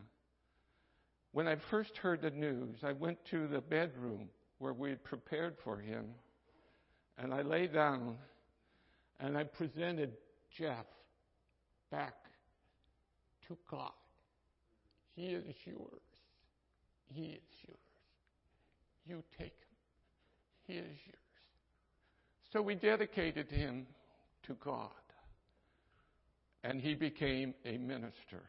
When 1.33 1.47
I 1.47 1.55
first 1.55 1.97
heard 1.97 2.21
the 2.21 2.31
news, 2.31 2.79
I 2.83 2.91
went 2.91 3.23
to 3.31 3.47
the 3.47 3.61
bedroom 3.61 4.29
where 4.59 4.73
we 4.73 4.89
had 4.89 5.03
prepared 5.03 5.55
for 5.63 5.77
him, 5.77 6.05
and 7.17 7.33
I 7.33 7.41
lay 7.41 7.67
down 7.67 8.17
and 9.21 9.37
I 9.37 9.43
presented 9.43 10.13
Jeff 10.49 10.85
back 11.91 12.15
to 13.47 13.57
God. 13.69 13.91
He 15.15 15.27
is 15.27 15.55
yours. 15.65 16.01
He 17.13 17.23
is 17.23 17.41
yours. 17.67 17.77
You 19.05 19.23
take 19.37 19.47
him. 19.47 19.77
He 20.65 20.73
is 20.73 20.97
yours. 21.05 21.17
So 22.51 22.61
we 22.61 22.75
dedicated 22.75 23.49
him 23.51 23.85
to 24.43 24.55
God. 24.55 24.89
And 26.63 26.81
he 26.81 26.93
became 26.93 27.53
a 27.65 27.77
minister. 27.77 28.43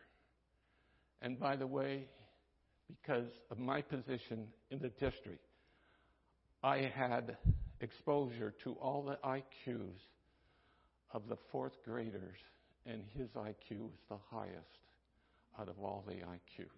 And 1.20 1.38
by 1.38 1.56
the 1.56 1.66
way, 1.66 2.08
because 3.00 3.28
of 3.50 3.58
my 3.58 3.80
position 3.80 4.46
in 4.70 4.78
the 4.78 4.88
district, 4.88 5.44
I 6.62 6.90
had 6.94 7.36
exposure 7.80 8.54
to 8.64 8.72
all 8.74 9.02
the 9.02 9.18
IQs 9.26 9.98
of 11.12 11.28
the 11.28 11.36
fourth 11.50 11.72
graders, 11.84 12.38
and 12.86 13.02
his 13.16 13.28
IQ 13.30 13.80
was 13.80 14.00
the 14.08 14.18
highest 14.30 14.78
out 15.58 15.68
of 15.68 15.78
all 15.78 16.04
the 16.06 16.14
IQs. 16.14 16.68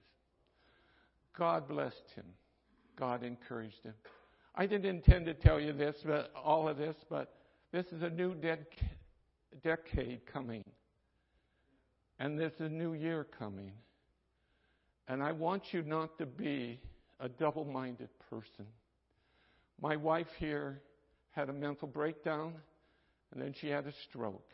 God 1.37 1.69
blessed 1.69 2.11
him. 2.15 2.25
God 2.99 3.23
encouraged 3.23 3.83
him. 3.83 3.95
I 4.55 4.67
didn't 4.67 4.87
intend 4.87 5.27
to 5.27 5.35
tell 5.35 5.61
you 5.61 5.73
this, 5.73 5.97
but 6.05 6.31
all 6.43 6.69
of 6.69 6.79
this, 6.79 6.97
but 7.11 7.35
this 7.73 7.87
is 7.87 8.03
a 8.03 8.11
new 8.11 8.35
dec- 8.35 8.59
decade 9.63 10.21
coming. 10.33 10.63
And 12.21 12.39
there's 12.39 12.61
a 12.61 12.69
new 12.69 12.95
year 12.95 13.27
coming. 13.37 13.73
And 15.09 15.23
I 15.23 15.33
want 15.33 15.73
you 15.73 15.83
not 15.83 16.17
to 16.19 16.27
be 16.27 16.81
a 17.21 17.29
double 17.29 17.65
minded 17.65 18.09
person. 18.31 18.67
My 19.81 19.97
wife 19.97 20.29
here 20.39 20.81
had 21.33 21.49
a 21.49 21.53
mental 21.53 21.89
breakdown, 21.89 22.55
and 23.33 23.43
then 23.43 23.55
she 23.61 23.69
had 23.69 23.87
a 23.87 23.93
stroke. 24.09 24.49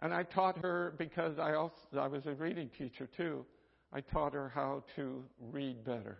And 0.00 0.12
I 0.12 0.24
taught 0.24 0.58
her, 0.58 0.94
because 0.98 1.38
I, 1.38 1.54
also, 1.54 1.76
I 1.98 2.08
was 2.08 2.26
a 2.26 2.34
reading 2.34 2.68
teacher 2.76 3.08
too, 3.16 3.44
I 3.92 4.00
taught 4.00 4.34
her 4.34 4.50
how 4.52 4.82
to 4.96 5.22
read 5.52 5.84
better. 5.84 6.18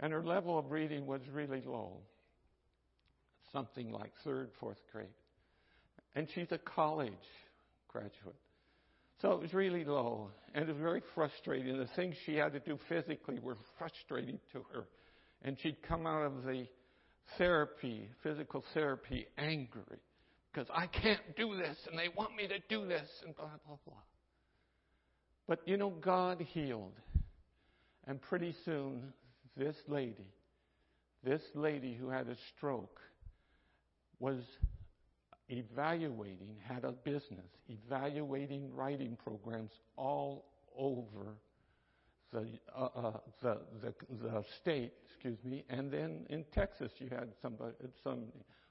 And 0.00 0.12
her 0.12 0.24
level 0.24 0.58
of 0.58 0.70
reading 0.70 1.06
was 1.06 1.20
really 1.32 1.62
low, 1.66 1.98
something 3.52 3.92
like 3.92 4.12
third, 4.24 4.50
fourth 4.58 4.80
grade. 4.90 5.08
And 6.14 6.28
she's 6.34 6.50
a 6.50 6.58
college 6.58 7.12
graduate. 7.88 8.36
So 9.20 9.32
it 9.32 9.40
was 9.40 9.52
really 9.52 9.84
low, 9.84 10.30
and 10.54 10.64
it 10.64 10.72
was 10.72 10.80
very 10.80 11.02
frustrating. 11.14 11.76
The 11.76 11.88
things 11.96 12.14
she 12.24 12.36
had 12.36 12.52
to 12.52 12.60
do 12.60 12.78
physically 12.88 13.38
were 13.40 13.56
frustrating 13.78 14.38
to 14.52 14.64
her. 14.72 14.86
And 15.42 15.56
she'd 15.60 15.82
come 15.82 16.06
out 16.06 16.24
of 16.24 16.44
the 16.44 16.66
therapy, 17.36 18.08
physical 18.22 18.64
therapy, 18.74 19.26
angry 19.36 19.98
because 20.58 20.68
I 20.74 20.86
can't 20.86 21.36
do 21.36 21.56
this, 21.56 21.76
and 21.88 21.98
they 21.98 22.08
want 22.16 22.34
me 22.34 22.48
to 22.48 22.58
do 22.68 22.86
this, 22.86 23.08
and 23.24 23.36
blah, 23.36 23.46
blah, 23.66 23.76
blah. 23.86 23.94
But 25.46 25.60
you 25.66 25.76
know, 25.76 25.90
God 25.90 26.40
healed. 26.40 26.94
And 28.06 28.20
pretty 28.20 28.54
soon, 28.64 29.12
this 29.56 29.76
lady, 29.86 30.32
this 31.22 31.42
lady 31.54 31.94
who 31.94 32.08
had 32.08 32.28
a 32.28 32.36
stroke, 32.56 33.00
was 34.18 34.38
evaluating, 35.48 36.56
had 36.62 36.84
a 36.84 36.92
business, 36.92 37.46
evaluating 37.68 38.74
writing 38.74 39.16
programs 39.22 39.72
all 39.96 40.44
over 40.76 41.36
the, 42.32 42.46
uh, 42.76 42.88
uh, 42.94 43.12
the, 43.42 43.58
the, 43.82 43.94
the 44.22 44.44
state, 44.60 44.92
excuse 45.06 45.38
me, 45.44 45.64
and 45.70 45.90
then 45.90 46.26
in 46.28 46.44
Texas 46.54 46.92
you 46.98 47.08
had 47.08 47.28
somebody, 47.40 47.74
some, 48.04 48.24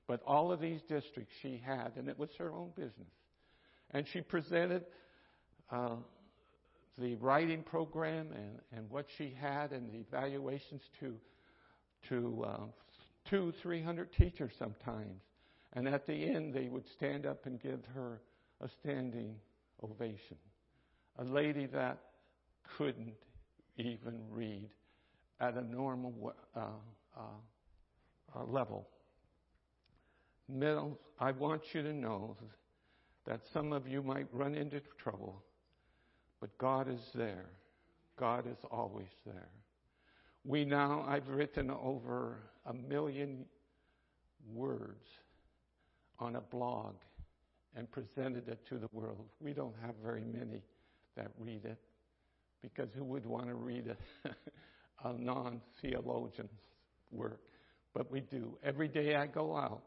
but 0.07 0.21
all 0.25 0.51
of 0.51 0.59
these 0.59 0.81
districts 0.87 1.33
she 1.41 1.61
had, 1.65 1.91
and 1.97 2.07
it 2.07 2.17
was 2.17 2.29
her 2.37 2.51
own 2.53 2.69
business. 2.75 3.11
And 3.91 4.05
she 4.07 4.21
presented 4.21 4.85
uh, 5.71 5.95
the 6.97 7.15
writing 7.15 7.63
program 7.63 8.27
and, 8.33 8.59
and 8.71 8.89
what 8.89 9.07
she 9.17 9.35
had 9.39 9.71
and 9.71 9.91
the 9.91 9.97
evaluations 9.97 10.81
to, 10.99 11.15
to 12.09 12.45
uh, 12.47 12.57
two, 13.29 13.53
three 13.61 13.81
hundred 13.81 14.13
teachers 14.13 14.51
sometimes. 14.57 15.21
And 15.73 15.87
at 15.87 16.05
the 16.05 16.13
end, 16.13 16.53
they 16.53 16.69
would 16.69 16.87
stand 16.87 17.25
up 17.25 17.45
and 17.45 17.61
give 17.61 17.79
her 17.93 18.21
a 18.61 18.69
standing 18.69 19.35
ovation. 19.83 20.37
A 21.19 21.23
lady 21.23 21.65
that 21.67 21.97
couldn't 22.77 23.13
even 23.77 24.19
read 24.29 24.69
at 25.39 25.55
a 25.55 25.61
normal 25.61 26.33
uh, 26.55 26.61
uh, 27.15 27.21
uh, 28.35 28.43
level. 28.45 28.87
Middle, 30.49 30.97
I 31.19 31.31
want 31.31 31.73
you 31.73 31.81
to 31.83 31.93
know 31.93 32.37
that 33.25 33.41
some 33.53 33.73
of 33.73 33.87
you 33.87 34.01
might 34.01 34.27
run 34.31 34.55
into 34.55 34.79
trouble, 34.97 35.43
but 36.39 36.57
God 36.57 36.89
is 36.89 37.11
there. 37.13 37.49
God 38.17 38.47
is 38.47 38.57
always 38.71 39.09
there. 39.25 39.49
We 40.45 40.63
now, 40.63 41.05
I've 41.07 41.27
written 41.27 41.69
over 41.69 42.37
a 42.65 42.73
million 42.73 43.45
words 44.53 45.05
on 46.19 46.35
a 46.35 46.41
blog 46.41 46.95
and 47.75 47.89
presented 47.91 48.47
it 48.47 48.59
to 48.69 48.77
the 48.77 48.89
world. 48.91 49.25
We 49.39 49.53
don't 49.53 49.75
have 49.85 49.95
very 50.03 50.23
many 50.23 50.63
that 51.15 51.31
read 51.39 51.65
it 51.65 51.77
because 52.61 52.89
who 52.95 53.03
would 53.03 53.25
want 53.25 53.47
to 53.47 53.55
read 53.55 53.87
a, 53.87 54.29
a 55.09 55.13
non 55.13 55.61
theologian's 55.81 56.49
work? 57.11 57.41
But 57.93 58.11
we 58.11 58.21
do. 58.21 58.57
Every 58.63 58.87
day 58.87 59.15
I 59.15 59.27
go 59.27 59.55
out 59.55 59.83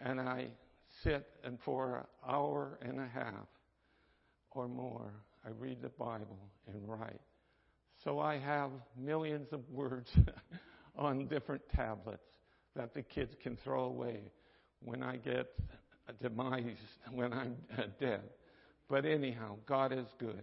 and 0.00 0.20
I 0.20 0.48
sit 1.02 1.26
and 1.44 1.58
for 1.64 1.98
an 1.98 2.04
hour 2.28 2.78
and 2.82 3.00
a 3.00 3.08
half 3.12 3.46
or 4.50 4.68
more, 4.68 5.12
I 5.44 5.50
read 5.58 5.82
the 5.82 5.90
Bible 5.90 6.38
and 6.66 6.88
write. 6.88 7.20
So 8.04 8.18
I 8.20 8.38
have 8.38 8.70
millions 8.98 9.48
of 9.52 9.60
words 9.70 10.10
on 10.96 11.26
different 11.28 11.62
tablets 11.74 12.24
that 12.74 12.94
the 12.94 13.02
kids 13.02 13.34
can 13.42 13.56
throw 13.56 13.84
away 13.84 14.20
when 14.86 15.02
I 15.02 15.16
get 15.16 15.48
demised, 16.22 16.76
when 17.12 17.32
I'm 17.32 17.56
uh, 17.76 17.82
dead. 18.00 18.22
But 18.88 19.04
anyhow, 19.04 19.56
God 19.66 19.92
is 19.92 20.06
good. 20.18 20.42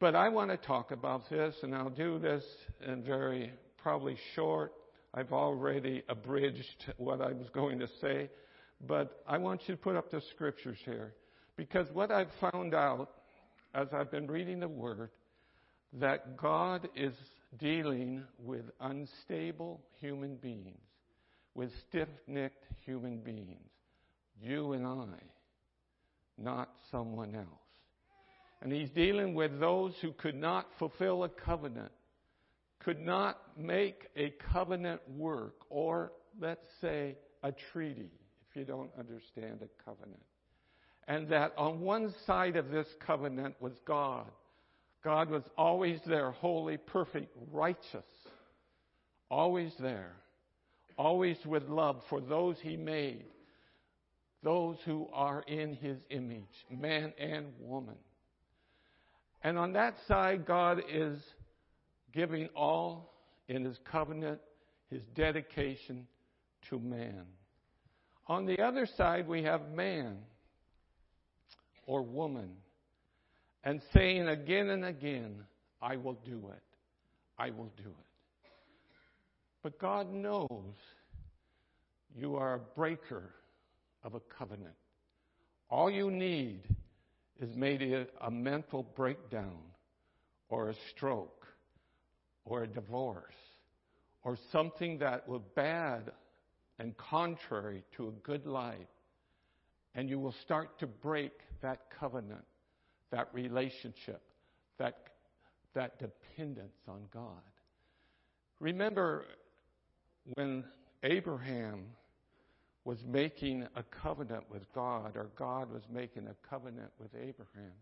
But 0.00 0.16
I 0.16 0.30
want 0.30 0.50
to 0.50 0.56
talk 0.56 0.92
about 0.92 1.28
this, 1.28 1.54
and 1.62 1.74
I'll 1.74 1.90
do 1.90 2.18
this 2.18 2.42
in 2.86 3.04
very 3.04 3.52
probably 3.76 4.16
short. 4.34 4.72
I've 5.12 5.32
already 5.32 6.02
abridged 6.08 6.92
what 6.96 7.20
I 7.20 7.32
was 7.32 7.48
going 7.52 7.78
to 7.80 7.88
say, 8.00 8.30
but 8.86 9.22
I 9.26 9.36
want 9.36 9.60
you 9.66 9.74
to 9.74 9.80
put 9.80 9.94
up 9.94 10.10
the 10.10 10.22
scriptures 10.30 10.78
here. 10.84 11.14
Because 11.56 11.86
what 11.92 12.10
I've 12.10 12.30
found 12.40 12.74
out 12.74 13.10
as 13.74 13.88
I've 13.92 14.10
been 14.10 14.26
reading 14.26 14.60
the 14.60 14.68
Word, 14.68 15.10
that 15.92 16.36
God 16.36 16.88
is 16.96 17.12
dealing 17.58 18.22
with 18.38 18.64
unstable 18.80 19.80
human 20.00 20.36
beings, 20.36 20.78
with 21.60 21.70
stiff 21.90 22.08
necked 22.26 22.64
human 22.86 23.18
beings. 23.18 23.68
You 24.40 24.72
and 24.72 24.86
I, 24.86 25.04
not 26.38 26.70
someone 26.90 27.34
else. 27.34 27.46
And 28.62 28.72
he's 28.72 28.88
dealing 28.88 29.34
with 29.34 29.60
those 29.60 29.92
who 30.00 30.12
could 30.12 30.36
not 30.36 30.68
fulfill 30.78 31.22
a 31.24 31.28
covenant, 31.28 31.92
could 32.78 32.98
not 32.98 33.42
make 33.58 34.06
a 34.16 34.32
covenant 34.50 35.02
work, 35.18 35.52
or 35.68 36.12
let's 36.40 36.64
say 36.80 37.18
a 37.42 37.52
treaty, 37.74 38.08
if 38.48 38.56
you 38.56 38.64
don't 38.64 38.90
understand 38.98 39.60
a 39.60 39.84
covenant. 39.84 40.22
And 41.08 41.28
that 41.28 41.52
on 41.58 41.80
one 41.80 42.14
side 42.26 42.56
of 42.56 42.70
this 42.70 42.86
covenant 43.06 43.54
was 43.60 43.74
God. 43.86 44.30
God 45.04 45.28
was 45.28 45.42
always 45.58 46.00
there, 46.06 46.30
holy, 46.30 46.78
perfect, 46.78 47.36
righteous, 47.52 48.06
always 49.30 49.72
there, 49.78 50.14
always 51.00 51.38
with 51.46 51.66
love 51.66 52.02
for 52.10 52.20
those 52.20 52.56
he 52.60 52.76
made, 52.76 53.24
those 54.42 54.76
who 54.84 55.08
are 55.14 55.42
in 55.46 55.72
his 55.72 55.96
image, 56.10 56.66
man 56.70 57.14
and 57.18 57.46
woman. 57.58 57.96
And 59.42 59.56
on 59.56 59.72
that 59.72 59.94
side, 60.06 60.44
God 60.44 60.82
is 60.92 61.18
giving 62.12 62.48
all 62.54 63.14
in 63.48 63.64
his 63.64 63.78
covenant, 63.90 64.40
his 64.90 65.00
dedication 65.14 66.06
to 66.68 66.78
man. 66.78 67.24
On 68.28 68.44
the 68.44 68.60
other 68.60 68.86
side, 68.98 69.26
we 69.26 69.42
have 69.44 69.70
man 69.70 70.18
or 71.86 72.02
woman 72.02 72.50
and 73.64 73.80
saying 73.94 74.28
again 74.28 74.68
and 74.68 74.84
again, 74.84 75.44
I 75.80 75.96
will 75.96 76.18
do 76.26 76.50
it. 76.52 76.62
I 77.38 77.48
will 77.48 77.72
do 77.78 77.88
it. 77.88 78.09
But 79.62 79.78
God 79.78 80.12
knows 80.12 80.74
you 82.16 82.36
are 82.36 82.54
a 82.54 82.58
breaker 82.58 83.34
of 84.02 84.14
a 84.14 84.20
covenant. 84.20 84.74
All 85.68 85.90
you 85.90 86.10
need 86.10 86.62
is 87.40 87.54
maybe 87.54 87.94
a, 87.94 88.06
a 88.22 88.30
mental 88.30 88.82
breakdown 88.82 89.58
or 90.48 90.70
a 90.70 90.74
stroke 90.90 91.46
or 92.44 92.62
a 92.62 92.66
divorce 92.66 93.34
or 94.22 94.36
something 94.50 94.98
that 94.98 95.28
was 95.28 95.42
bad 95.54 96.10
and 96.78 96.96
contrary 96.96 97.84
to 97.96 98.08
a 98.08 98.12
good 98.22 98.46
life. 98.46 98.78
And 99.94 100.08
you 100.08 100.18
will 100.18 100.34
start 100.42 100.78
to 100.78 100.86
break 100.86 101.32
that 101.62 101.80
covenant, 101.98 102.44
that 103.10 103.28
relationship, 103.32 104.22
that, 104.78 104.96
that 105.74 105.98
dependence 105.98 106.78
on 106.88 107.02
God. 107.12 107.42
Remember 108.60 109.24
when 110.34 110.64
Abraham 111.02 111.84
was 112.84 112.98
making 113.06 113.66
a 113.76 113.82
covenant 113.82 114.44
with 114.50 114.62
God, 114.74 115.16
or 115.16 115.30
God 115.36 115.72
was 115.72 115.82
making 115.92 116.26
a 116.26 116.48
covenant 116.48 116.90
with 116.98 117.10
Abraham, 117.14 117.72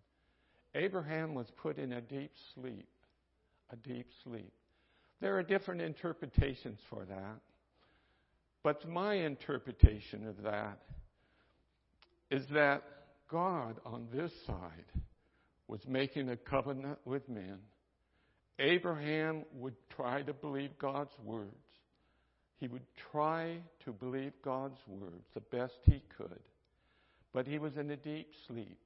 Abraham 0.74 1.34
was 1.34 1.46
put 1.56 1.78
in 1.78 1.92
a 1.92 2.00
deep 2.00 2.32
sleep. 2.54 2.88
A 3.70 3.76
deep 3.76 4.08
sleep. 4.24 4.52
There 5.20 5.36
are 5.36 5.42
different 5.42 5.80
interpretations 5.82 6.78
for 6.88 7.04
that. 7.04 7.40
But 8.62 8.88
my 8.88 9.14
interpretation 9.14 10.26
of 10.26 10.42
that 10.42 10.78
is 12.30 12.44
that 12.52 12.82
God 13.30 13.80
on 13.84 14.08
this 14.12 14.32
side 14.46 14.92
was 15.68 15.80
making 15.86 16.30
a 16.30 16.36
covenant 16.36 16.98
with 17.04 17.28
men. 17.28 17.58
Abraham 18.58 19.44
would 19.54 19.76
try 19.94 20.22
to 20.22 20.32
believe 20.32 20.70
God's 20.78 21.12
words. 21.22 21.67
He 22.58 22.68
would 22.68 22.86
try 23.12 23.58
to 23.84 23.92
believe 23.92 24.32
God's 24.44 24.80
words 24.88 25.24
the 25.34 25.40
best 25.56 25.78
he 25.84 26.02
could. 26.16 26.40
But 27.32 27.46
he 27.46 27.58
was 27.58 27.76
in 27.76 27.90
a 27.90 27.96
deep 27.96 28.28
sleep 28.46 28.78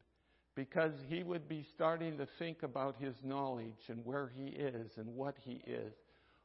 because 0.54 0.92
he 1.08 1.22
would 1.22 1.48
be 1.48 1.66
starting 1.74 2.18
to 2.18 2.26
think 2.38 2.62
about 2.62 2.96
his 2.98 3.14
knowledge 3.24 3.88
and 3.88 4.04
where 4.04 4.30
he 4.36 4.48
is 4.48 4.90
and 4.96 5.16
what 5.16 5.36
he 5.42 5.62
is 5.66 5.94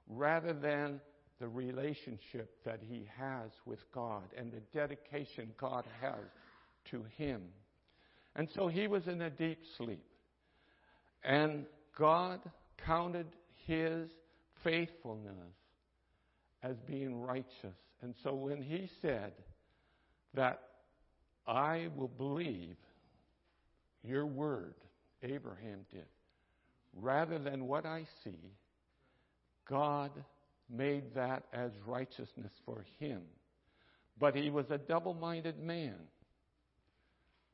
rather 0.07 0.53
than 0.53 1.01
the 1.39 1.47
relationship 1.47 2.55
that 2.65 2.79
he 2.81 3.07
has 3.17 3.51
with 3.65 3.79
God 3.93 4.23
and 4.37 4.51
the 4.51 4.61
dedication 4.77 5.49
God 5.59 5.85
has 6.01 6.25
to 6.91 7.03
him. 7.17 7.41
And 8.35 8.47
so 8.55 8.67
he 8.67 8.87
was 8.87 9.07
in 9.07 9.21
a 9.21 9.29
deep 9.29 9.59
sleep. 9.77 10.05
And 11.23 11.65
God 11.97 12.39
counted 12.85 13.27
his 13.65 14.09
faithfulness 14.63 15.53
as 16.63 16.75
being 16.87 17.21
righteous. 17.21 17.75
And 18.01 18.13
so 18.23 18.33
when 18.33 18.61
he 18.61 18.89
said 19.01 19.33
that 20.33 20.61
I 21.47 21.87
will 21.95 22.07
believe 22.09 22.75
your 24.03 24.25
word, 24.25 24.75
Abraham 25.23 25.79
did, 25.91 26.05
rather 26.95 27.39
than 27.39 27.67
what 27.67 27.85
I 27.85 28.05
see, 28.23 28.53
God 29.69 30.11
made 30.69 31.13
that 31.15 31.43
as 31.53 31.71
righteousness 31.85 32.51
for 32.65 32.85
him. 32.99 33.21
But 34.19 34.35
he 34.35 34.49
was 34.49 34.65
a 34.69 34.77
double 34.77 35.13
minded 35.13 35.59
man, 35.59 35.95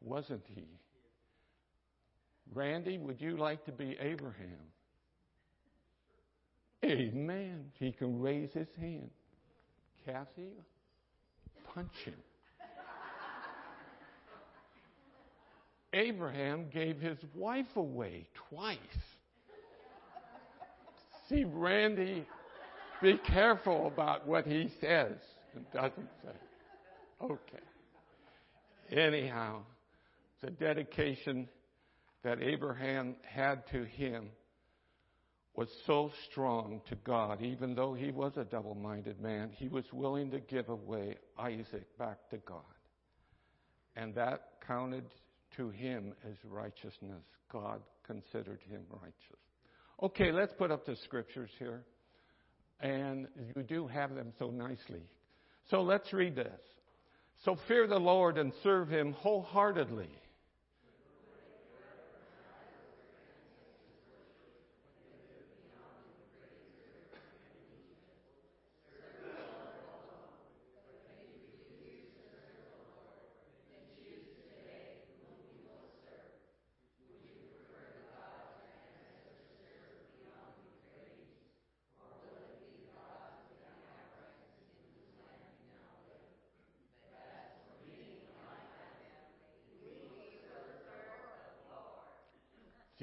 wasn't 0.01 0.45
he? 0.47 0.65
Randy, 2.53 2.97
would 2.97 3.19
you 3.19 3.37
like 3.37 3.65
to 3.65 3.71
be 3.71 3.97
Abraham? 3.99 4.72
Amen. 6.83 7.65
He 7.79 7.91
can 7.91 8.19
raise 8.19 8.51
his 8.51 8.67
hand. 8.79 9.09
Kathy, 10.05 10.51
punch 11.73 11.93
him. 12.03 12.15
Abraham 15.93 16.65
gave 16.73 16.99
his 16.99 17.19
wife 17.35 17.75
away 17.75 18.27
twice. 18.49 18.77
See, 21.29 21.45
Randy, 21.45 22.25
be 23.01 23.17
careful 23.17 23.87
about 23.87 24.27
what 24.27 24.45
he 24.45 24.69
says 24.81 25.17
and 25.55 25.65
doesn't 25.71 26.09
say. 26.23 26.31
Okay. 27.21 27.63
Anyhow, 28.91 29.61
the 30.41 30.51
dedication 30.51 31.47
that 32.23 32.41
Abraham 32.41 33.15
had 33.23 33.65
to 33.67 33.83
him 33.83 34.29
was 35.55 35.69
so 35.85 36.11
strong 36.29 36.81
to 36.89 36.95
God, 36.95 37.41
even 37.41 37.75
though 37.75 37.93
he 37.93 38.11
was 38.11 38.33
a 38.37 38.43
double 38.43 38.75
minded 38.75 39.21
man, 39.21 39.51
he 39.51 39.67
was 39.67 39.85
willing 39.93 40.31
to 40.31 40.39
give 40.39 40.69
away 40.69 41.17
Isaac 41.37 41.85
back 41.99 42.29
to 42.31 42.37
God. 42.37 42.61
And 43.95 44.15
that 44.15 44.53
counted 44.65 45.05
to 45.57 45.69
him 45.69 46.13
as 46.27 46.35
righteousness. 46.43 47.23
God 47.51 47.81
considered 48.07 48.59
him 48.67 48.81
righteous. 48.89 49.39
Okay, 50.01 50.31
let's 50.31 50.53
put 50.53 50.71
up 50.71 50.85
the 50.85 50.95
scriptures 51.03 51.51
here. 51.59 51.83
And 52.79 53.27
you 53.55 53.61
do 53.61 53.87
have 53.87 54.15
them 54.15 54.33
so 54.39 54.49
nicely. 54.49 55.03
So 55.69 55.81
let's 55.81 56.11
read 56.11 56.35
this. 56.35 56.59
So 57.45 57.57
fear 57.67 57.87
the 57.87 57.99
Lord 57.99 58.37
and 58.37 58.51
serve 58.63 58.89
him 58.89 59.13
wholeheartedly. 59.13 60.09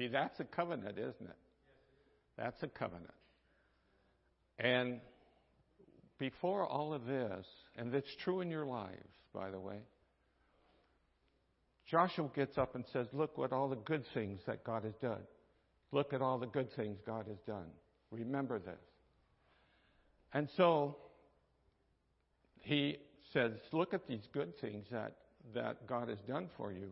See, 0.01 0.07
that's 0.07 0.39
a 0.39 0.45
covenant, 0.45 0.97
isn't 0.97 1.21
it? 1.21 1.37
That's 2.35 2.63
a 2.63 2.67
covenant. 2.67 3.13
And 4.57 4.99
before 6.17 6.65
all 6.65 6.95
of 6.95 7.05
this, 7.05 7.45
and 7.77 7.93
it's 7.93 8.09
true 8.23 8.41
in 8.41 8.49
your 8.49 8.65
lives, 8.65 9.13
by 9.31 9.51
the 9.51 9.59
way, 9.59 9.77
Joshua 11.85 12.31
gets 12.33 12.57
up 12.57 12.73
and 12.73 12.83
says, 12.91 13.05
Look 13.13 13.37
what 13.37 13.53
all 13.53 13.69
the 13.69 13.75
good 13.75 14.03
things 14.15 14.39
that 14.47 14.63
God 14.63 14.85
has 14.85 14.95
done. 15.03 15.21
Look 15.91 16.13
at 16.13 16.21
all 16.23 16.39
the 16.39 16.47
good 16.47 16.73
things 16.75 16.97
God 17.05 17.27
has 17.27 17.37
done. 17.45 17.67
Remember 18.09 18.57
this. 18.57 18.73
And 20.33 20.49
so 20.57 20.97
he 22.61 22.97
says, 23.33 23.51
Look 23.71 23.93
at 23.93 24.07
these 24.07 24.27
good 24.33 24.59
things 24.59 24.87
that, 24.91 25.17
that 25.53 25.85
God 25.85 26.09
has 26.09 26.19
done 26.27 26.49
for 26.57 26.71
you. 26.71 26.89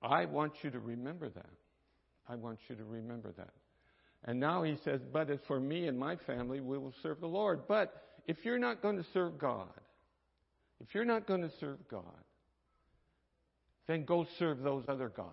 I 0.00 0.26
want 0.26 0.52
you 0.62 0.70
to 0.70 0.78
remember 0.78 1.28
that. 1.30 1.50
I 2.28 2.36
want 2.36 2.58
you 2.68 2.76
to 2.76 2.84
remember 2.84 3.32
that. 3.36 3.50
And 4.24 4.40
now 4.40 4.62
he 4.62 4.76
says, 4.84 5.00
But 5.12 5.30
as 5.30 5.38
for 5.46 5.60
me 5.60 5.86
and 5.86 5.98
my 5.98 6.16
family, 6.16 6.60
we 6.60 6.78
will 6.78 6.94
serve 7.02 7.20
the 7.20 7.26
Lord. 7.26 7.62
But 7.68 8.02
if 8.26 8.44
you're 8.44 8.58
not 8.58 8.82
going 8.82 8.96
to 8.96 9.04
serve 9.12 9.38
God, 9.38 9.68
if 10.80 10.94
you're 10.94 11.04
not 11.04 11.26
going 11.26 11.42
to 11.42 11.50
serve 11.60 11.78
God, 11.88 12.02
then 13.86 14.04
go 14.04 14.26
serve 14.38 14.60
those 14.60 14.84
other 14.88 15.08
gods. 15.08 15.32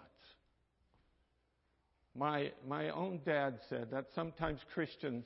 My, 2.13 2.51
my 2.67 2.89
own 2.89 3.21
dad 3.25 3.59
said 3.69 3.87
that 3.91 4.07
sometimes 4.13 4.59
Christians 4.73 5.25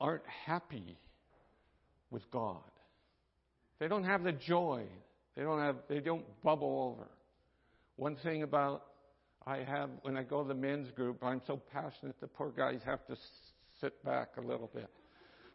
aren't 0.00 0.26
happy 0.46 0.96
with 2.10 2.30
God. 2.30 2.62
They 3.80 3.88
don't 3.88 4.04
have 4.04 4.22
the 4.22 4.32
joy. 4.32 4.84
They 5.36 5.42
don't 5.42 5.58
have, 5.58 5.76
they 5.88 5.98
don't 5.98 6.24
bubble 6.44 6.94
over. 6.94 7.08
One 7.96 8.16
thing 8.16 8.44
about 8.44 8.84
I 9.46 9.58
have, 9.58 9.90
when 10.02 10.16
I 10.16 10.22
go 10.22 10.42
to 10.42 10.48
the 10.48 10.54
men's 10.54 10.90
group, 10.92 11.22
I'm 11.22 11.42
so 11.46 11.60
passionate, 11.72 12.18
the 12.20 12.26
poor 12.26 12.50
guys 12.50 12.80
have 12.84 13.06
to 13.06 13.16
sit 13.80 14.02
back 14.04 14.30
a 14.38 14.40
little 14.40 14.70
bit. 14.74 14.88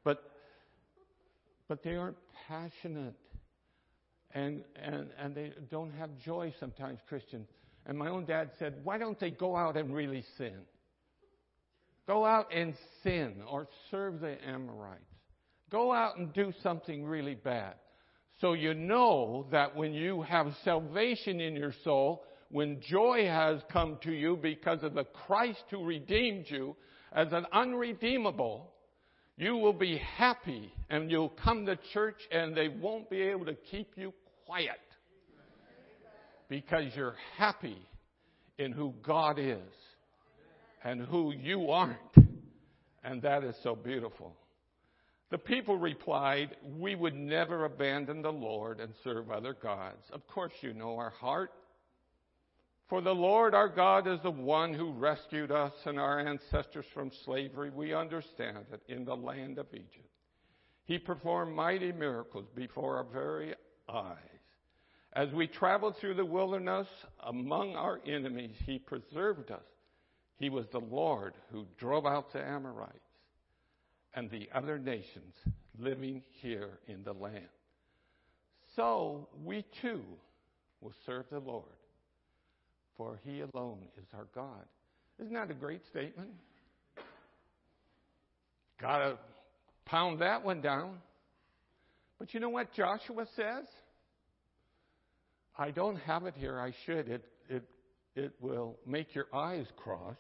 But, 0.04 0.24
but 1.68 1.84
they 1.84 1.96
aren't 1.96 2.18
passionate. 2.48 3.16
And, 4.32 4.64
and, 4.76 5.10
and 5.20 5.34
they 5.34 5.54
don't 5.72 5.92
have 5.92 6.12
joy 6.24 6.54
sometimes, 6.60 7.00
Christians. 7.08 7.48
And 7.88 7.98
my 7.98 8.10
own 8.10 8.26
dad 8.26 8.52
said, 8.60 8.76
why 8.84 9.00
don't 9.00 9.20
they 9.20 9.32
go 9.32 9.56
out 9.56 9.76
and 9.76 9.94
really 9.94 10.24
sin? 10.38 10.54
Go 12.06 12.26
out 12.26 12.54
and 12.54 12.76
sin 13.02 13.42
or 13.50 13.68
serve 13.90 14.20
the 14.20 14.38
Amorites. 14.48 15.04
Go 15.72 15.92
out 15.94 16.18
and 16.18 16.32
do 16.34 16.54
something 16.62 17.06
really 17.06 17.36
bad. 17.36 17.76
So 18.42 18.54
you 18.54 18.74
know 18.74 19.48
that 19.52 19.76
when 19.76 19.94
you 19.94 20.22
have 20.24 20.48
salvation 20.64 21.42
in 21.42 21.56
your 21.56 21.74
soul, 21.84 22.24
when 22.52 22.82
joy 22.82 23.26
has 23.26 23.62
come 23.72 23.98
to 24.04 24.12
you 24.12 24.36
because 24.36 24.84
of 24.84 24.94
the 24.94 25.04
Christ 25.04 25.64
who 25.70 25.86
redeemed 25.86 26.46
you 26.48 26.76
as 27.12 27.28
an 27.32 27.46
unredeemable, 27.52 28.72
you 29.38 29.56
will 29.56 29.74
be 29.74 29.98
happy 30.18 30.74
and 30.90 31.10
you'll 31.12 31.30
come 31.30 31.66
to 31.66 31.78
church 31.94 32.20
and 32.32 32.56
they 32.56 32.68
won't 32.68 33.10
be 33.10 33.22
able 33.22 33.46
to 33.46 33.56
keep 33.72 33.92
you 33.96 34.14
quiet. 34.46 34.80
because 36.50 36.92
you're 36.96 37.16
happy 37.38 37.78
in 38.58 38.72
who 38.72 38.94
God 39.04 39.38
is 39.38 39.60
and 40.84 41.02
who 41.02 41.32
you 41.32 41.70
aren't. 41.70 42.00
And 43.04 43.22
that 43.22 43.44
is 43.44 43.56
so 43.64 43.76
beautiful. 43.76 44.36
The 45.30 45.38
people 45.38 45.78
replied, 45.78 46.56
We 46.78 46.96
would 46.96 47.14
never 47.14 47.66
abandon 47.66 48.24
the 48.24 48.32
Lord 48.32 48.80
and 48.80 48.92
serve 49.04 49.30
other 49.30 49.54
gods. 49.54 50.04
Of 50.12 50.28
course, 50.28 50.54
you 50.62 50.74
know 50.74 50.98
our 50.98 51.12
heart. 51.12 51.52
For 52.90 53.02
the 53.02 53.14
Lord 53.14 53.54
our 53.54 53.70
God 53.70 54.08
is 54.08 54.20
the 54.22 54.32
one 54.32 54.74
who 54.74 54.92
rescued 54.92 55.52
us 55.52 55.74
and 55.86 56.00
our 56.00 56.20
ancestors 56.20 56.86
from 56.92 57.12
slavery. 57.24 57.70
We 57.70 57.94
understand 57.94 58.66
it 58.74 58.82
in 58.92 59.06
the 59.06 59.16
land 59.16 59.60
of 59.60 59.68
Egypt. 59.72 60.10
He 60.86 60.98
performed 60.98 61.56
mighty 61.56 61.92
miracles 61.92 62.48
before 62.56 62.98
our 62.98 63.04
very 63.04 63.54
eyes. 63.88 64.16
As 65.14 65.32
we 65.32 65.46
traveled 65.46 65.98
through 65.98 66.16
the 66.16 66.26
wilderness 66.26 66.88
among 67.28 67.76
our 67.76 68.02
enemies, 68.08 68.56
He 68.66 68.80
preserved 68.80 69.52
us. 69.52 69.62
He 70.38 70.50
was 70.50 70.66
the 70.72 70.80
Lord 70.80 71.36
who 71.52 71.68
drove 71.78 72.08
out 72.08 72.34
the 72.34 72.44
Amorites 72.44 72.98
and 74.16 74.32
the 74.32 74.50
other 74.54 74.80
nations 74.80 75.36
living 75.78 76.24
here 76.42 76.80
in 76.88 77.04
the 77.04 77.14
land. 77.14 77.50
So 78.76 79.28
we 79.44 79.64
too 79.80 80.02
will 80.82 80.94
serve 81.06 81.26
the 81.30 81.40
Lord, 81.40 81.66
for 83.00 83.18
He 83.24 83.40
alone 83.40 83.80
is 83.98 84.06
our 84.14 84.28
God. 84.36 84.66
Isn't 85.20 85.34
that 85.34 85.50
a 85.50 85.54
great 85.54 85.82
statement? 85.90 86.30
Gotta 88.80 89.18
pound 89.86 90.20
that 90.20 90.44
one 90.44 90.62
down. 90.62 90.98
But 92.20 92.34
you 92.34 92.42
know 92.42 92.50
what 92.50 92.74
Joshua 92.74 93.26
says? 93.38 93.66
I 95.58 95.72
don't 95.72 95.96
have 95.96 96.26
it 96.26 96.34
here. 96.38 96.60
I 96.60 96.74
should. 96.86 97.08
It, 97.08 97.26
it, 97.50 97.64
it 98.16 98.34
will 98.42 98.78
make 98.86 99.16
your 99.16 99.28
eyes 99.34 99.66
cross. 99.78 100.18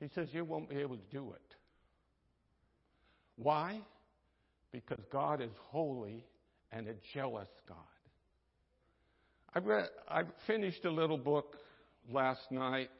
He 0.00 0.08
says 0.14 0.28
you 0.32 0.44
won't 0.44 0.70
be 0.70 0.76
able 0.76 0.96
to 0.96 1.10
do 1.12 1.32
it. 1.32 1.54
Why? 3.36 3.80
Because 4.72 5.00
God 5.12 5.42
is 5.42 5.50
holy 5.68 6.24
and 6.72 6.88
a 6.88 6.94
jealous 7.12 7.48
God. 7.68 7.76
I 9.56 9.58
read, 9.58 9.88
I 10.06 10.24
finished 10.46 10.84
a 10.84 10.90
little 10.90 11.16
book 11.16 11.56
last 12.12 12.52
night, 12.52 12.90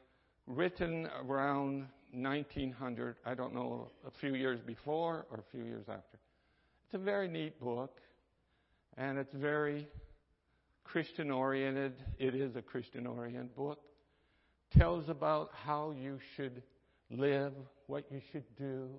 written 0.47 1.07
around 1.23 1.85
1900. 2.13 3.17
I 3.23 3.35
don't 3.35 3.53
know, 3.53 3.91
a 4.07 4.09
few 4.19 4.33
years 4.33 4.59
before 4.65 5.27
or 5.29 5.37
a 5.37 5.51
few 5.51 5.63
years 5.63 5.85
after. 5.87 6.17
It's 6.85 6.95
a 6.95 6.97
very 6.97 7.27
neat 7.27 7.61
book, 7.61 7.99
and 8.97 9.19
it's 9.19 9.35
very 9.35 9.87
Christian 10.83 11.29
oriented. 11.29 11.93
It 12.17 12.33
is 12.33 12.55
a 12.55 12.63
Christian 12.63 13.05
oriented 13.05 13.55
book. 13.55 13.79
Tells 14.75 15.09
about 15.09 15.51
how 15.63 15.91
you 15.91 16.17
should 16.35 16.63
live, 17.11 17.53
what 17.85 18.05
you 18.09 18.19
should 18.31 18.55
do, 18.57 18.89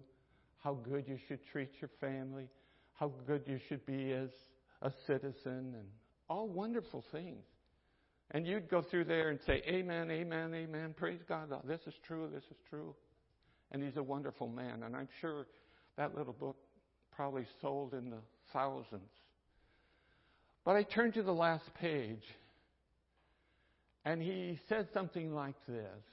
how 0.60 0.74
good 0.74 1.08
you 1.08 1.18
should 1.26 1.40
treat 1.50 1.70
your 1.80 1.90
family, 2.00 2.46
how 2.92 3.10
good 3.26 3.42
you 3.48 3.58
should 3.68 3.84
be 3.84 4.12
as 4.12 4.30
a 4.80 4.92
citizen, 5.08 5.74
and 5.74 5.88
all 6.28 6.48
wonderful 6.48 7.04
things. 7.12 7.44
And 8.30 8.46
you'd 8.46 8.68
go 8.68 8.82
through 8.82 9.04
there 9.04 9.30
and 9.30 9.38
say, 9.46 9.62
Amen, 9.66 10.10
Amen, 10.10 10.54
Amen. 10.54 10.94
Praise 10.96 11.20
God. 11.28 11.48
Oh, 11.52 11.62
this 11.66 11.80
is 11.86 11.94
true. 12.06 12.28
This 12.32 12.44
is 12.44 12.58
true. 12.68 12.94
And 13.72 13.82
he's 13.82 13.96
a 13.96 14.02
wonderful 14.02 14.48
man. 14.48 14.82
And 14.82 14.94
I'm 14.94 15.08
sure 15.20 15.46
that 15.96 16.16
little 16.16 16.34
book 16.34 16.56
probably 17.14 17.46
sold 17.60 17.94
in 17.94 18.10
the 18.10 18.18
thousands. 18.52 19.10
But 20.64 20.76
I 20.76 20.82
turned 20.82 21.14
to 21.14 21.22
the 21.22 21.32
last 21.32 21.64
page, 21.80 22.22
and 24.04 24.20
he 24.20 24.58
said 24.68 24.88
something 24.92 25.34
like 25.34 25.54
this 25.66 26.04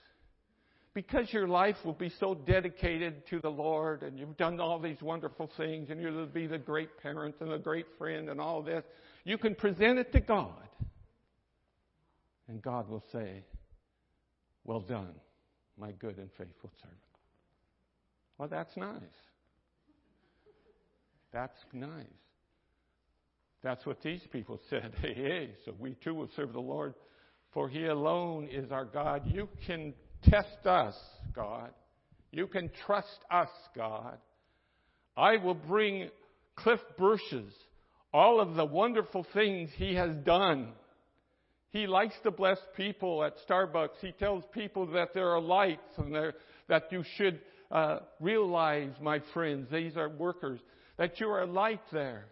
because 0.96 1.32
your 1.34 1.48
life 1.48 1.76
will 1.84 1.94
be 1.94 2.10
so 2.22 2.34
dedicated 2.34 3.28
to 3.28 3.42
the 3.42 3.50
Lord 3.50 4.02
and 4.02 4.18
you've 4.18 4.38
done 4.38 4.62
all 4.62 4.80
these 4.80 5.02
wonderful 5.02 5.52
things 5.58 5.90
and 5.90 6.02
you'll 6.02 6.26
be 6.26 6.48
the 6.48 6.58
great 6.58 6.98
parent 7.04 7.36
and 7.42 7.52
the 7.52 7.58
great 7.58 7.86
friend 7.98 8.30
and 8.30 8.40
all 8.40 8.64
this, 8.64 8.84
you 9.26 9.38
can 9.38 9.54
present 9.54 10.00
it 10.00 10.14
to 10.14 10.22
God. 10.22 10.54
And 12.48 12.62
God 12.62 12.88
will 12.90 13.04
say, 13.12 13.44
Well 14.64 14.80
done, 14.80 15.14
my 15.78 15.92
good 15.92 16.18
and 16.18 16.30
faithful 16.38 16.72
servant. 16.82 17.00
Well, 18.38 18.48
that's 18.48 18.76
nice. 18.78 19.02
That's 21.34 21.60
nice. 21.74 22.06
That's 23.64 23.86
what 23.86 24.02
these 24.02 24.22
people 24.32 24.62
said. 24.70 24.94
Hey, 25.02 25.14
hey, 25.14 25.50
so 25.66 25.74
we 25.78 25.96
too 25.96 26.14
will 26.14 26.30
serve 26.38 26.54
the 26.54 26.62
Lord, 26.62 26.94
for 27.52 27.68
He 27.68 27.86
alone 27.86 28.48
is 28.50 28.72
our 28.72 28.86
God. 28.86 29.24
You 29.26 29.50
can 29.66 29.94
test 30.30 30.66
us, 30.66 30.96
God. 31.34 31.72
You 32.32 32.48
can 32.48 32.70
trust 32.86 33.20
us, 33.32 33.50
God. 33.76 34.18
I 35.16 35.38
will 35.38 35.56
bring 35.56 36.10
Cliff 36.56 36.82
Bursch's 36.98 37.54
all 38.14 38.40
of 38.40 38.56
the 38.56 38.66
wonderful 38.66 39.26
things 39.34 39.70
he 39.76 39.96
has 39.96 40.16
done. 40.18 40.70
He 41.72 41.88
likes 41.88 42.16
to 42.24 42.32
bless 42.32 42.58
people 42.78 43.24
at 43.24 43.36
Starbucks. 43.48 44.00
He 44.00 44.14
tells 44.14 44.44
people 44.54 44.86
that 44.94 45.14
there 45.14 45.30
are 45.30 45.42
lights 45.42 45.98
and 45.98 46.16
that 46.70 46.92
you 46.92 47.04
should 47.18 47.42
uh, 47.72 48.00
realize, 48.22 48.92
my 49.02 49.22
friends, 49.34 49.68
these 49.72 49.98
are 49.98 50.08
workers, 50.08 50.62
that 50.98 51.20
you 51.20 51.28
are 51.28 51.42
a 51.42 51.46
light 51.46 51.82
there, 51.92 52.28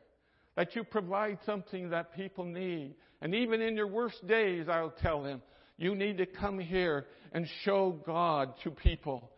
that 0.56 0.76
you 0.76 0.86
provide 0.86 1.40
something 1.46 1.90
that 1.90 2.16
people 2.16 2.46
need. 2.46 2.96
And 3.22 3.36
even 3.36 3.62
in 3.62 3.76
your 3.76 3.88
worst 3.88 4.26
days, 4.26 4.68
I'll 4.70 4.94
tell 5.02 5.24
them, 5.24 5.42
you 5.78 5.96
need 5.96 6.18
to 6.18 6.26
come 6.26 6.60
here 6.60 7.06
and 7.32 7.48
show 7.64 8.00
God 8.06 8.54
to 8.64 8.72
people. 8.72 9.32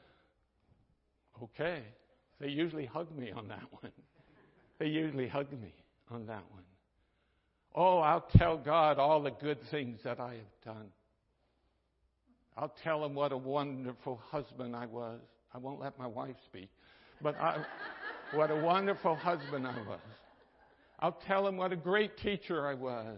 Okay. 1.41 1.83
They 2.39 2.49
usually 2.49 2.85
hug 2.85 3.15
me 3.15 3.31
on 3.31 3.47
that 3.47 3.63
one. 3.81 3.91
They 4.79 4.87
usually 4.87 5.27
hug 5.27 5.51
me 5.51 5.73
on 6.11 6.25
that 6.27 6.43
one. 6.51 6.63
Oh, 7.73 7.99
I'll 7.99 8.27
tell 8.37 8.57
God 8.57 8.99
all 8.99 9.21
the 9.21 9.31
good 9.31 9.57
things 9.69 9.99
that 10.03 10.19
I 10.19 10.35
have 10.35 10.75
done. 10.75 10.87
I'll 12.57 12.73
tell 12.83 13.03
him 13.03 13.15
what 13.15 13.33
a 13.33 13.37
wonderful 13.37 14.21
husband 14.31 14.75
I 14.75 14.85
was. 14.85 15.19
I 15.53 15.57
won't 15.57 15.81
let 15.81 15.97
my 15.99 16.07
wife 16.07 16.35
speak, 16.45 16.69
but 17.21 17.35
I, 17.35 17.65
what 18.33 18.49
a 18.49 18.55
wonderful 18.55 19.15
husband 19.15 19.67
I 19.67 19.77
was. 19.87 19.99
I'll 20.99 21.19
tell 21.27 21.45
him 21.45 21.57
what 21.57 21.73
a 21.73 21.77
great 21.77 22.17
teacher 22.17 22.65
I 22.65 22.73
was 22.73 23.17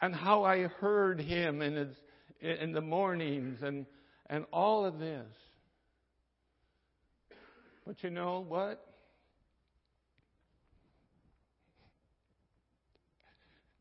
and 0.00 0.12
how 0.12 0.42
I 0.42 0.62
heard 0.62 1.20
him 1.20 1.62
in 1.62 1.76
his 1.76 1.94
in 2.42 2.72
the 2.72 2.80
mornings 2.80 3.58
and, 3.62 3.86
and 4.28 4.44
all 4.52 4.84
of 4.84 4.98
this. 4.98 5.26
But 7.86 8.02
you 8.02 8.10
know 8.10 8.44
what? 8.46 8.84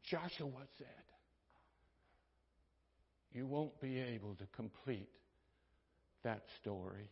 Joshua 0.03 0.49
said, 0.77 0.87
You 3.31 3.45
won't 3.47 3.79
be 3.79 3.97
able 3.99 4.35
to 4.35 4.45
complete 4.55 5.09
that 6.23 6.43
story. 6.61 7.09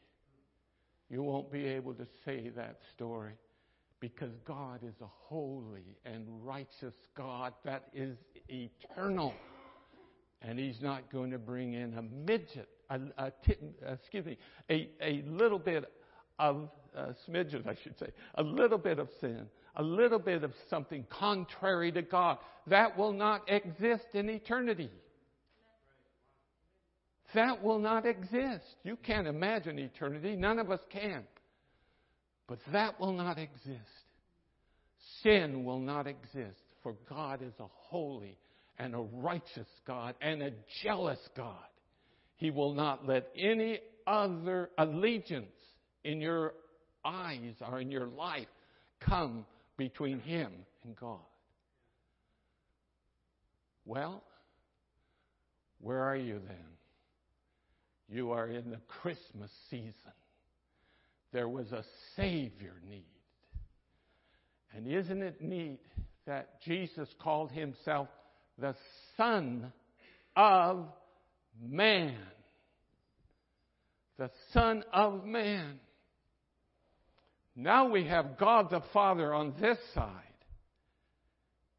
You 1.09 1.23
won't 1.23 1.51
be 1.51 1.65
able 1.65 1.93
to 1.95 2.05
say 2.25 2.51
that 2.55 2.79
story 2.93 3.33
because 3.99 4.31
God 4.45 4.81
is 4.83 4.93
a 5.01 5.09
holy 5.27 5.97
and 6.05 6.25
righteous 6.43 6.93
God 7.15 7.53
that 7.65 7.85
is 7.93 8.17
eternal. 8.47 9.33
And 10.41 10.58
he's 10.58 10.82
not 10.82 11.12
going 11.12 11.32
to 11.32 11.38
bring 11.38 11.73
in 11.73 11.93
a 11.95 12.02
midget, 12.02 12.69
a, 12.89 12.99
a 13.17 13.32
t- 13.45 13.58
excuse 13.88 14.25
me, 14.25 14.38
a, 14.69 14.89
a 15.02 15.21
little 15.28 15.60
bit 15.60 15.91
of 16.38 16.69
uh, 16.95 17.08
smidgen, 17.28 17.67
I 17.67 17.75
should 17.84 17.99
say, 17.99 18.08
a 18.36 18.43
little 18.43 18.78
bit 18.78 18.99
of 18.99 19.10
sin, 19.19 19.47
a 19.75 19.84
little 19.84 20.19
bit 20.19 20.43
of 20.43 20.54
something 20.69 21.06
contrary 21.10 21.91
to 21.91 22.02
God. 22.02 22.38
That 22.67 22.97
will 22.97 23.12
not 23.12 23.49
exist 23.49 24.06
in 24.13 24.30
eternity. 24.30 24.89
That 27.34 27.62
will 27.62 27.80
not 27.80 28.06
exist. 28.06 28.65
You 28.84 28.95
can't 28.95 29.28
imagine 29.28 29.78
eternity. 29.78 30.36
None 30.36 30.58
of 30.58 30.71
us 30.71 30.80
can. 30.89 31.23
But 32.47 32.60
that 32.71 32.99
will 32.99 33.13
not 33.13 33.38
exist. 33.38 33.84
Sin 35.21 35.63
will 35.63 35.80
not 35.80 36.08
exist, 36.08 36.62
for 36.82 36.95
God 37.08 37.41
is 37.41 37.54
a 37.60 37.67
holy 37.67 38.38
and 38.80 38.96
a 38.96 39.00
righteous 39.00 39.68
God 39.86 40.15
and 40.22 40.42
a 40.42 40.52
jealous 40.84 41.20
God. 41.36 41.56
He 42.38 42.50
will 42.50 42.74
not 42.74 43.06
let 43.06 43.28
any 43.38 43.80
other 44.08 44.70
allegiance 44.78 45.52
in 46.04 46.22
your 46.22 46.54
eyes 47.04 47.56
or 47.70 47.82
in 47.82 47.92
your 47.92 48.08
life 48.08 48.48
come 49.02 49.46
between 49.78 50.20
Him 50.20 50.52
and 50.86 50.96
God. 50.96 51.20
Well, 53.86 54.24
where 55.82 56.02
are 56.02 56.15
you 56.15 56.39
then? 56.48 56.58
You 58.10 58.32
are 58.32 58.48
in 58.48 58.72
the 58.72 58.80
Christmas 59.02 59.52
season. 59.70 59.94
There 61.32 61.50
was 61.50 61.72
a 61.72 61.84
Savior 62.15 62.74
need. 62.89 63.06
And 64.74 64.88
isn't 64.88 65.22
it 65.22 65.42
neat 65.42 65.82
that 66.26 66.62
Jesus 66.62 67.10
called 67.20 67.52
Himself 67.52 68.08
the 68.60 68.76
Son 69.17 69.72
of 70.36 70.88
Man. 71.62 72.17
The 74.17 74.30
Son 74.54 74.84
of 74.93 75.26
Man. 75.26 75.80
Now 77.56 77.89
we 77.89 78.06
have 78.06 78.38
God 78.38 78.69
the 78.69 78.84
Father 78.93 79.34
on 79.34 79.54
this 79.60 79.78
side. 79.93 80.13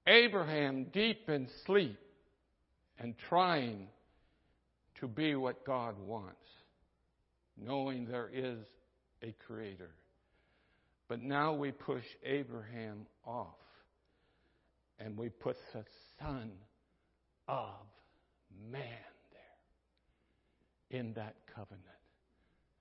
Abraham 0.06 0.86
deep 0.92 1.28
in 1.28 1.48
sleep 1.66 1.98
and 2.98 3.14
trying 3.28 3.86
to 5.00 5.08
be 5.08 5.34
what 5.34 5.64
God 5.64 5.94
wants, 6.06 6.36
knowing 7.56 8.06
there 8.06 8.30
is 8.32 8.58
a 9.22 9.34
Creator. 9.46 9.90
But 11.08 11.22
now 11.22 11.54
we 11.54 11.72
push 11.72 12.04
Abraham 12.24 13.06
off 13.24 13.54
and 14.98 15.16
we 15.16 15.28
put 15.28 15.56
the 15.72 15.84
Son 16.18 16.50
of 17.50 17.74
Man 18.70 18.82
there 19.32 21.00
in 21.00 21.12
that 21.14 21.34
covenant. 21.54 21.84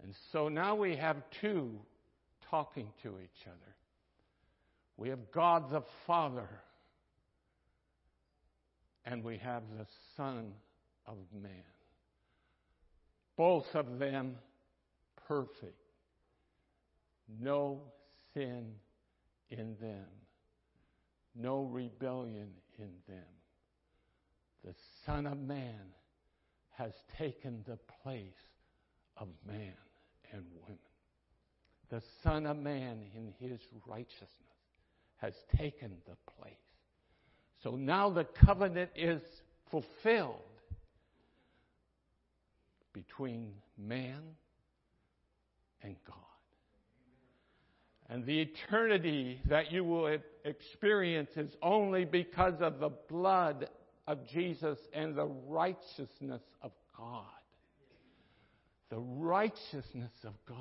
And 0.04 0.14
so 0.32 0.48
now 0.48 0.76
we 0.76 0.96
have 0.96 1.18
two 1.42 1.72
talking 2.50 2.88
to 3.04 3.20
each 3.20 3.48
other. 3.48 3.76
We 4.98 5.10
have 5.10 5.32
God 5.32 5.70
the 5.72 5.82
Father, 6.06 6.50
and 9.06 9.24
we 9.24 9.38
have 9.38 9.64
the 9.78 9.86
Son 10.16 10.54
of 11.08 11.18
Man. 11.34 11.52
Both 13.38 13.74
of 13.74 14.00
them 14.00 14.36
perfect. 15.28 15.82
No 17.42 17.82
sin 18.34 18.74
in 19.50 19.76
them. 19.80 20.06
No 21.36 21.64
rebellion 21.64 22.50
in 22.78 22.90
them. 23.08 23.24
The 24.66 24.74
Son 25.06 25.26
of 25.26 25.40
Man 25.40 25.94
has 26.72 26.92
taken 27.18 27.64
the 27.68 27.78
place 28.04 28.34
of 29.18 29.28
man 29.46 29.74
and 30.32 30.44
women. 30.62 30.80
The 31.90 32.02
Son 32.24 32.46
of 32.46 32.58
Man 32.58 33.02
in 33.16 33.34
his 33.40 33.60
righteousness 33.86 34.30
has 35.18 35.34
taken 35.58 35.92
the 36.08 36.16
place. 36.38 36.54
So 37.64 37.76
now 37.76 38.10
the 38.10 38.24
covenant 38.24 38.92
is 38.96 39.22
fulfilled 39.70 40.36
between 42.94 43.52
man 43.78 44.22
and 45.84 45.96
God. 46.06 46.16
And 48.10 48.26
the 48.26 48.42
eternity 48.42 49.40
that 49.46 49.72
you 49.72 49.84
will 49.84 50.18
experience 50.44 51.30
is 51.36 51.52
only 51.62 52.06
because 52.06 52.56
of 52.60 52.80
the 52.80 52.90
blood 53.08 53.70
of 54.10 54.28
Jesus 54.28 54.80
and 54.92 55.16
the 55.16 55.28
righteousness 55.48 56.42
of 56.64 56.72
God. 56.98 57.24
The 58.90 58.98
righteousness 58.98 60.12
of 60.26 60.34
God. 60.48 60.58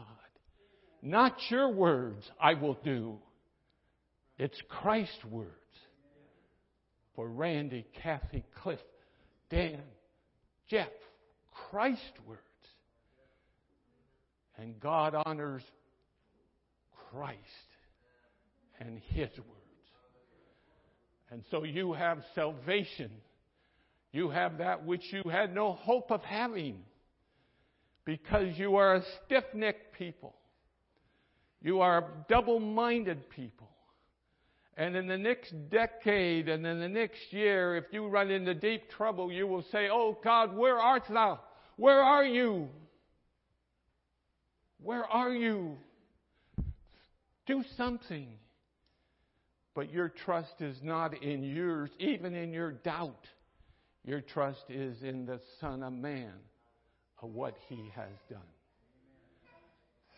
Not 1.01 1.33
your 1.49 1.73
words 1.73 2.31
I 2.39 2.55
will 2.55 2.79
do. 2.85 3.17
It's 4.37 4.61
Christ's 4.69 5.25
words. 5.25 5.49
For 7.17 7.27
Randy, 7.27 7.87
Kathy, 8.03 8.45
Cliff, 8.63 8.79
Dan, 9.51 9.81
Jeff, 10.69 10.89
Christ's 11.71 12.03
words. 12.27 12.43
And 14.59 14.79
God 14.79 15.15
honors 15.25 15.63
Christ 17.11 17.39
and 18.79 19.01
His 19.09 19.31
words. 19.31 19.49
And 21.31 21.43
so 21.51 21.65
you 21.65 21.95
have 21.95 22.19
salvation. 22.35 23.11
You 24.13 24.31
have 24.31 24.59
that 24.59 24.85
which 24.85 25.13
you 25.13 25.29
had 25.31 25.55
no 25.55 25.73
hope 25.73 26.11
of 26.11 26.23
having 26.23 26.81
because 28.05 28.59
you 28.59 28.77
are 28.77 28.97
a 28.97 29.03
stiff 29.25 29.45
necked 29.53 29.95
people. 29.99 30.35
You 31.61 31.81
are 31.81 32.05
double 32.29 32.59
minded 32.59 33.29
people. 33.31 33.69
And 34.77 34.95
in 34.95 35.09
the 35.09 35.19
next 35.19 35.53
decade 35.71 36.49
and 36.49 36.65
in 36.65 36.79
the 36.79 36.89
next 36.89 37.33
year, 37.33 37.77
if 37.77 37.85
you 37.91 38.07
run 38.07 38.31
into 38.31 38.55
deep 38.55 38.89
trouble, 38.91 39.31
you 39.33 39.47
will 39.47 39.65
say, 39.73 39.89
Oh 39.91 40.17
God, 40.23 40.57
where 40.57 40.79
art 40.79 41.03
thou? 41.11 41.41
Where 41.77 42.01
are 42.01 42.25
you? 42.25 42.69
Where 44.83 45.05
are 45.05 45.33
you? 45.33 45.77
Do 47.47 47.65
something. 47.77 48.29
But 49.75 49.93
your 49.93 50.09
trust 50.09 50.61
is 50.61 50.77
not 50.83 51.23
in 51.23 51.43
yours, 51.43 51.91
even 51.99 52.35
in 52.35 52.53
your 52.53 52.73
doubt. 52.73 53.27
Your 54.05 54.21
trust 54.21 54.65
is 54.69 55.03
in 55.03 55.27
the 55.27 55.41
Son 55.61 55.83
of 55.83 55.93
Man, 55.93 56.33
of 57.23 57.31
what 57.31 57.57
He 57.69 57.91
has 57.95 58.13
done. 58.31 58.41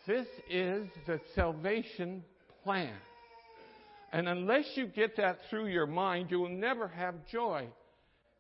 This 0.07 0.27
is 0.49 0.89
the 1.07 1.21
salvation 1.35 2.25
plan. 2.65 2.95
And 4.13 4.29
unless 4.29 4.65
you 4.75 4.87
get 4.87 5.17
that 5.17 5.39
through 5.49 5.69
your 5.69 5.87
mind, 5.87 6.31
you 6.31 6.41
will 6.41 6.49
never 6.49 6.89
have 6.89 7.15
joy. 7.31 7.69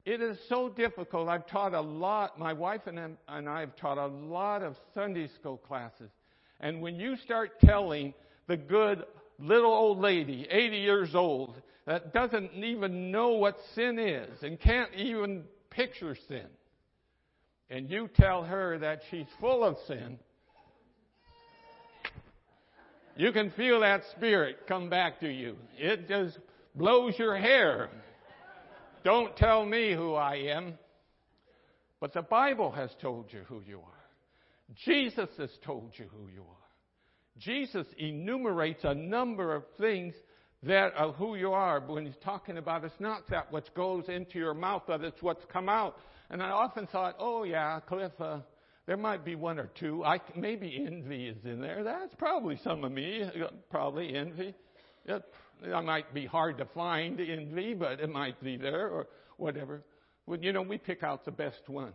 It 0.05 0.23
is 0.23 0.39
so 0.49 0.69
difficult. 0.69 1.29
I've 1.29 1.47
taught 1.47 1.75
a 1.75 1.81
lot, 1.81 2.39
my 2.39 2.53
wife 2.53 2.83
and 2.87 3.17
I 3.29 3.61
have 3.61 3.77
taught 3.77 3.99
a 3.99 4.07
lot 4.07 4.63
of 4.63 4.77
Sunday 4.95 5.29
school 5.39 5.59
classes. 5.59 6.11
And 6.59 6.81
when 6.81 6.97
you 6.97 7.17
start 7.19 7.61
telling 7.61 8.15
the 8.47 8.57
good 8.57 9.05
little 9.39 9.73
old 9.73 9.99
lady, 9.99 10.47
80 10.51 10.77
years 10.79 11.15
old, 11.15 11.61
that 11.87 12.13
doesn't 12.13 12.53
even 12.55 13.11
know 13.11 13.31
what 13.31 13.57
sin 13.75 13.99
is 13.99 14.43
and 14.43 14.61
can't 14.61 14.95
even 14.95 15.45
picture 15.71 16.17
sin, 16.29 16.47
and 17.71 17.91
you 17.91 18.09
tell 18.17 18.43
her 18.43 18.79
that 18.79 19.01
she's 19.11 19.27
full 19.41 19.65
of 19.65 19.77
sin, 19.87 20.19
you 23.17 23.33
can 23.33 23.51
feel 23.53 23.81
that 23.81 24.03
spirit 24.17 24.67
come 24.67 24.89
back 24.89 25.21
to 25.21 25.29
you. 25.29 25.57
It 25.77 26.09
just 26.09 26.39
blows 26.75 27.19
your 27.19 27.37
hair. 27.37 27.89
Don't 29.05 29.37
tell 29.37 29.65
me 29.65 29.93
who 29.95 30.15
I 30.15 30.37
am. 30.37 30.75
But 32.01 32.15
the 32.15 32.23
Bible 32.23 32.71
has 32.73 32.91
told 33.03 33.33
you 33.33 33.43
who 33.47 33.61
you 33.67 33.79
are. 33.79 34.75
Jesus 34.85 35.29
has 35.37 35.51
told 35.65 35.91
you 35.97 36.07
who 36.17 36.33
you 36.33 36.43
are. 36.43 36.57
Jesus 37.39 37.87
enumerates 37.99 38.85
a 38.85 38.95
number 38.95 39.55
of 39.55 39.65
things 39.79 40.15
that 40.63 40.95
of 40.95 41.15
who 41.17 41.37
you 41.37 41.53
are. 41.53 41.81
When 41.81 42.07
he's 42.07 42.17
talking 42.23 42.59
about 42.59 42.85
it's 42.85 43.01
not 43.01 43.29
that 43.29 43.51
what 43.53 43.73
goes 43.75 44.09
into 44.09 44.39
your 44.39 44.55
mouth, 44.55 44.83
but 44.87 45.03
it's 45.03 45.23
what's 45.23 45.45
come 45.53 45.69
out. 45.69 45.97
And 46.31 46.43
I 46.43 46.51
often 46.51 46.87
thought, 46.87 47.17
oh 47.19 47.45
yeah, 47.45 47.81
Cliff, 47.81 48.13
uh, 48.21 48.39
there 48.87 48.97
might 48.97 49.25
be 49.25 49.35
one 49.35 49.59
or 49.59 49.71
two. 49.79 50.05
I, 50.05 50.21
maybe 50.37 50.85
envy 50.87 51.29
is 51.29 51.45
in 51.45 51.61
there. 51.61 51.83
That's 51.85 52.15
probably 52.17 52.59
some 52.63 52.85
of 52.85 52.93
me. 52.93 53.25
Probably 53.71 54.15
envy. 54.15 54.55
It, 55.07 55.23
it 55.63 55.85
might 55.85 56.13
be 56.15 56.27
hard 56.27 56.59
to 56.59 56.65
find 56.67 57.21
envy, 57.21 57.75
but 57.75 58.01
it 58.01 58.11
might 58.11 58.43
be 58.43 58.57
there 58.57 58.89
or 58.89 59.07
whatever. 59.37 59.83
Well, 60.27 60.39
you 60.41 60.53
know, 60.53 60.63
we 60.63 60.79
pick 60.79 61.03
out 61.03 61.25
the 61.25 61.31
best 61.31 61.69
ones. 61.69 61.95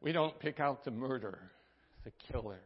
We 0.00 0.12
don't 0.12 0.38
pick 0.38 0.58
out 0.58 0.84
the 0.84 0.90
murderer, 0.90 1.50
the 2.04 2.12
killer. 2.30 2.60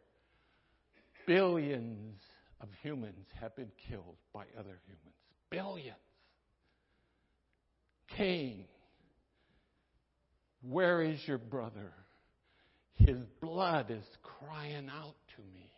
Billions 1.26 2.20
of 2.60 2.68
humans 2.82 3.26
have 3.40 3.54
been 3.56 3.70
killed 3.88 4.16
by 4.32 4.44
other 4.58 4.78
humans. 4.86 5.16
Billions. 5.50 5.96
Cain, 8.16 8.64
where 10.62 11.02
is 11.02 11.18
your 11.26 11.38
brother? 11.38 11.92
His 12.94 13.18
blood 13.40 13.90
is 13.90 14.04
crying 14.22 14.88
out 14.88 15.14
to 15.36 15.42
me. 15.54 15.70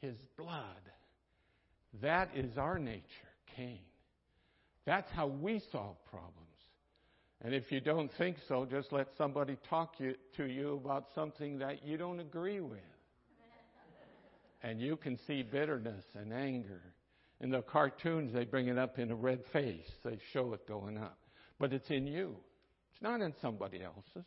His 0.00 0.16
blood. 0.36 0.64
That 2.02 2.30
is 2.34 2.58
our 2.58 2.78
nature, 2.78 3.02
Cain. 3.56 3.80
That's 4.84 5.10
how 5.12 5.28
we 5.28 5.62
solve 5.70 5.96
problems. 6.10 6.40
And 7.42 7.54
if 7.54 7.70
you 7.70 7.80
don't 7.80 8.10
think 8.18 8.36
so, 8.48 8.66
just 8.68 8.92
let 8.92 9.08
somebody 9.16 9.56
talk 9.68 9.94
you, 9.98 10.14
to 10.36 10.44
you 10.44 10.80
about 10.82 11.06
something 11.14 11.58
that 11.58 11.84
you 11.84 11.96
don't 11.96 12.20
agree 12.20 12.60
with. 12.60 12.80
And 14.64 14.80
you 14.80 14.96
can 14.96 15.18
see 15.26 15.42
bitterness 15.42 16.04
and 16.14 16.32
anger. 16.32 16.80
In 17.42 17.50
the 17.50 17.60
cartoons, 17.60 18.32
they 18.32 18.44
bring 18.44 18.68
it 18.68 18.78
up 18.78 18.98
in 18.98 19.10
a 19.10 19.14
red 19.14 19.40
face. 19.52 19.90
They 20.02 20.18
show 20.32 20.54
it 20.54 20.66
going 20.66 20.96
up. 20.96 21.18
But 21.60 21.74
it's 21.74 21.90
in 21.90 22.06
you. 22.06 22.34
It's 22.90 23.02
not 23.02 23.20
in 23.20 23.34
somebody 23.42 23.82
else's. 23.82 24.24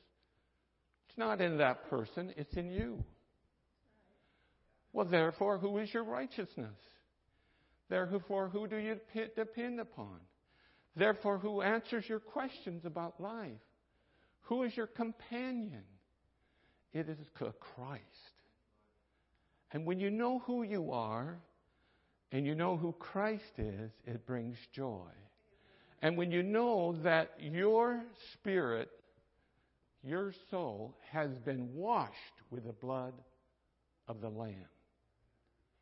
It's 1.10 1.18
not 1.18 1.42
in 1.42 1.58
that 1.58 1.90
person, 1.90 2.34
it's 2.38 2.54
in 2.54 2.70
you. 2.70 3.04
Well, 4.94 5.08
therefore, 5.08 5.58
who 5.58 5.80
is 5.80 5.92
your 5.92 6.04
righteousness? 6.04 6.78
Therefore, 7.90 8.50
who 8.50 8.68
do 8.68 8.78
you 8.78 9.00
depend 9.36 9.80
upon? 9.80 10.20
Therefore, 10.96 11.40
who 11.40 11.62
answers 11.62 12.06
your 12.08 12.20
questions 12.20 12.86
about 12.86 13.20
life? 13.20 13.52
Who 14.42 14.64
is 14.64 14.78
your 14.78 14.88
companion? 14.88 15.84
It 16.94 17.10
is 17.10 17.18
Christ. 17.34 18.04
And 19.72 19.86
when 19.86 20.00
you 20.00 20.10
know 20.10 20.40
who 20.40 20.64
you 20.64 20.92
are 20.92 21.38
and 22.32 22.46
you 22.46 22.56
know 22.56 22.78
who 22.78 22.94
Christ 22.94 23.58
is, 23.58 23.92
it 24.06 24.26
brings 24.26 24.58
joy. 24.74 25.10
And 26.02 26.18
when 26.18 26.32
you 26.32 26.44
know 26.44 26.96
that 27.04 27.32
your 27.40 28.04
spirit, 28.34 28.90
your 30.04 30.34
soul, 30.52 30.96
has 31.12 31.32
been 31.40 31.74
washed 31.74 32.14
with 32.52 32.66
the 32.66 32.74
blood 32.74 33.14
of 34.08 34.22
the 34.22 34.30
Lamb, 34.30 34.70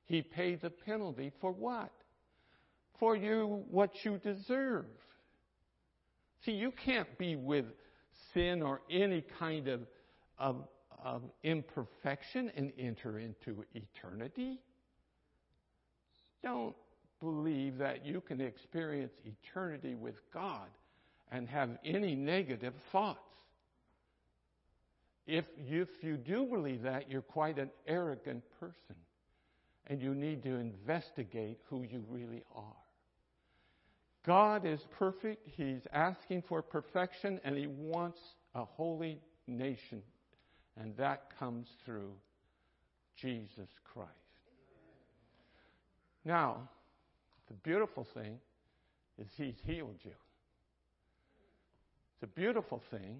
He 0.05 0.21
paid 0.21 0.61
the 0.61 0.69
penalty 0.69 1.31
for 1.41 1.51
what? 1.51 1.91
For 2.99 3.15
you, 3.15 3.63
what 3.69 3.91
you 4.03 4.17
deserve. 4.17 4.85
See, 6.45 6.53
you 6.53 6.71
can't 6.71 7.17
be 7.17 7.35
with 7.35 7.65
sin 8.33 8.61
or 8.61 8.81
any 8.89 9.23
kind 9.39 9.67
of, 9.67 9.81
of, 10.37 10.67
of 11.05 11.21
imperfection 11.43 12.51
and 12.57 12.73
enter 12.79 13.19
into 13.19 13.63
eternity. 13.75 14.59
Don't 16.43 16.75
believe 17.21 17.77
that 17.77 18.03
you 18.03 18.21
can 18.21 18.41
experience 18.41 19.13
eternity 19.23 19.93
with 19.93 20.15
God 20.33 20.67
and 21.31 21.47
have 21.47 21.69
any 21.85 22.15
negative 22.15 22.73
thoughts. 22.91 23.19
If, 25.27 25.45
if 25.57 25.87
you 26.01 26.17
do 26.17 26.45
believe 26.45 26.81
that, 26.83 27.09
you're 27.09 27.21
quite 27.21 27.59
an 27.59 27.69
arrogant 27.87 28.43
person. 28.59 28.95
And 29.87 30.01
you 30.01 30.15
need 30.15 30.41
to 30.43 30.55
investigate 30.55 31.59
who 31.69 31.83
you 31.83 32.03
really 32.09 32.43
are. 32.55 32.63
God 34.25 34.65
is 34.65 34.79
perfect. 34.97 35.47
He's 35.55 35.81
asking 35.93 36.43
for 36.47 36.63
perfection, 36.63 37.39
and 37.43 37.55
He 37.55 37.67
wants 37.67 38.19
a 38.55 38.65
holy 38.65 39.19
nation. 39.45 40.01
And 40.79 40.95
that 40.97 41.37
comes 41.39 41.67
through 41.85 42.11
Jesus 43.15 43.69
Christ. 43.93 44.09
Now, 46.25 46.69
the 47.47 47.53
beautiful 47.53 48.07
thing 48.13 48.39
is 49.17 49.27
He's 49.37 49.55
healed 49.65 49.99
you. 50.03 50.11
A 52.25 52.27
beautiful 52.27 52.81
thing. 52.89 53.19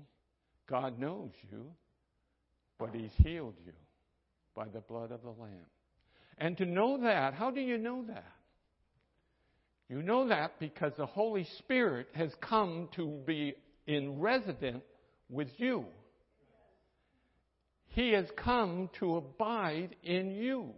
God 0.67 0.97
knows 0.97 1.29
you, 1.51 1.67
but 2.79 2.89
He's 2.91 3.11
healed 3.17 3.53
you 3.63 3.73
by 4.55 4.65
the 4.65 4.79
blood 4.79 5.11
of 5.11 5.21
the 5.21 5.29
Lamb. 5.29 5.69
And 6.39 6.57
to 6.57 6.65
know 6.65 6.97
that, 7.03 7.35
how 7.35 7.51
do 7.51 7.61
you 7.61 7.77
know 7.77 8.03
that? 8.07 8.31
You 9.89 10.01
know 10.01 10.27
that 10.29 10.59
because 10.59 10.93
the 10.97 11.05
Holy 11.05 11.47
Spirit 11.59 12.07
has 12.15 12.31
come 12.41 12.89
to 12.95 13.21
be 13.27 13.53
in 13.85 14.19
resident 14.19 14.81
with 15.29 15.49
you. 15.57 15.85
He 17.95 18.11
has 18.11 18.25
come 18.35 18.89
to 18.99 19.15
abide 19.15 19.95
in 20.03 20.31
you. 20.31 20.73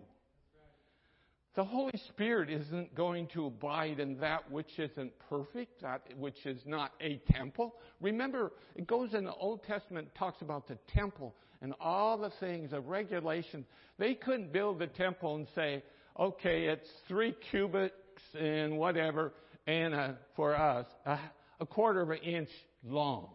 The 1.55 1.63
Holy 1.63 1.99
Spirit 2.09 2.51
isn't 2.51 2.93
going 2.93 3.25
to 3.33 3.47
abide 3.47 3.99
in 3.99 4.19
that 4.19 4.51
which 4.51 4.77
isn't 4.77 5.11
perfect, 5.27 5.81
that 5.81 6.03
which 6.15 6.45
is 6.45 6.61
not 6.67 6.91
a 7.01 7.19
temple. 7.31 7.73
Remember, 8.01 8.51
it 8.75 8.85
goes 8.85 9.15
in 9.15 9.23
the 9.23 9.33
Old 9.33 9.63
Testament, 9.63 10.09
talks 10.13 10.43
about 10.43 10.67
the 10.67 10.77
temple 10.93 11.33
and 11.63 11.73
all 11.81 12.19
the 12.19 12.29
things, 12.39 12.69
the 12.69 12.81
regulations. 12.81 13.65
They 13.97 14.13
couldn't 14.13 14.53
build 14.53 14.77
the 14.77 14.85
temple 14.85 15.37
and 15.37 15.47
say, 15.55 15.81
okay, 16.19 16.65
it's 16.65 16.87
three 17.07 17.35
cubits 17.49 17.95
and 18.39 18.77
whatever, 18.77 19.33
and 19.65 19.95
uh, 19.95 20.09
for 20.35 20.55
us, 20.55 20.85
uh, 21.03 21.17
a 21.59 21.65
quarter 21.65 22.01
of 22.01 22.11
an 22.11 22.19
inch 22.19 22.49
long. 22.83 23.29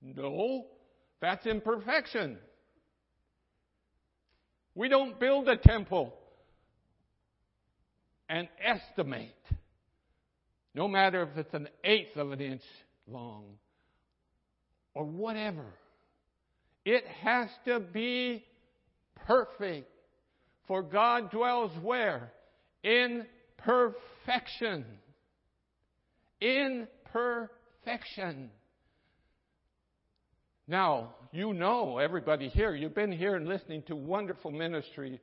No, 0.00 0.68
that's 1.20 1.44
imperfection. 1.44 2.38
We 4.74 4.88
don't 4.88 5.18
build 5.18 5.48
a 5.48 5.56
temple 5.56 6.14
and 8.28 8.48
estimate, 8.64 9.34
no 10.74 10.86
matter 10.86 11.22
if 11.22 11.36
it's 11.36 11.54
an 11.54 11.68
eighth 11.82 12.16
of 12.16 12.30
an 12.32 12.40
inch 12.40 12.62
long 13.08 13.44
or 14.94 15.04
whatever. 15.04 15.66
It 16.84 17.04
has 17.22 17.48
to 17.66 17.80
be 17.80 18.44
perfect. 19.26 19.90
For 20.66 20.82
God 20.82 21.30
dwells 21.30 21.72
where? 21.82 22.32
In 22.84 23.26
perfection. 23.58 24.84
In 26.40 26.86
perfection. 27.12 28.50
Now, 30.70 31.14
you 31.32 31.52
know, 31.52 31.98
everybody 31.98 32.48
here, 32.48 32.76
you've 32.76 32.94
been 32.94 33.10
here 33.10 33.34
and 33.34 33.48
listening 33.48 33.82
to 33.88 33.96
wonderful 33.96 34.52
ministry 34.52 35.18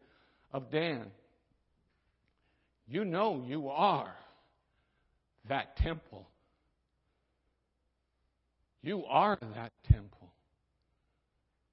of 0.52 0.70
Dan. 0.70 1.06
You 2.86 3.06
know 3.06 3.46
you 3.48 3.70
are 3.70 4.14
that 5.48 5.78
temple. 5.78 6.28
You 8.84 9.06
are 9.06 9.38
that 9.56 9.72
temple. 9.90 10.17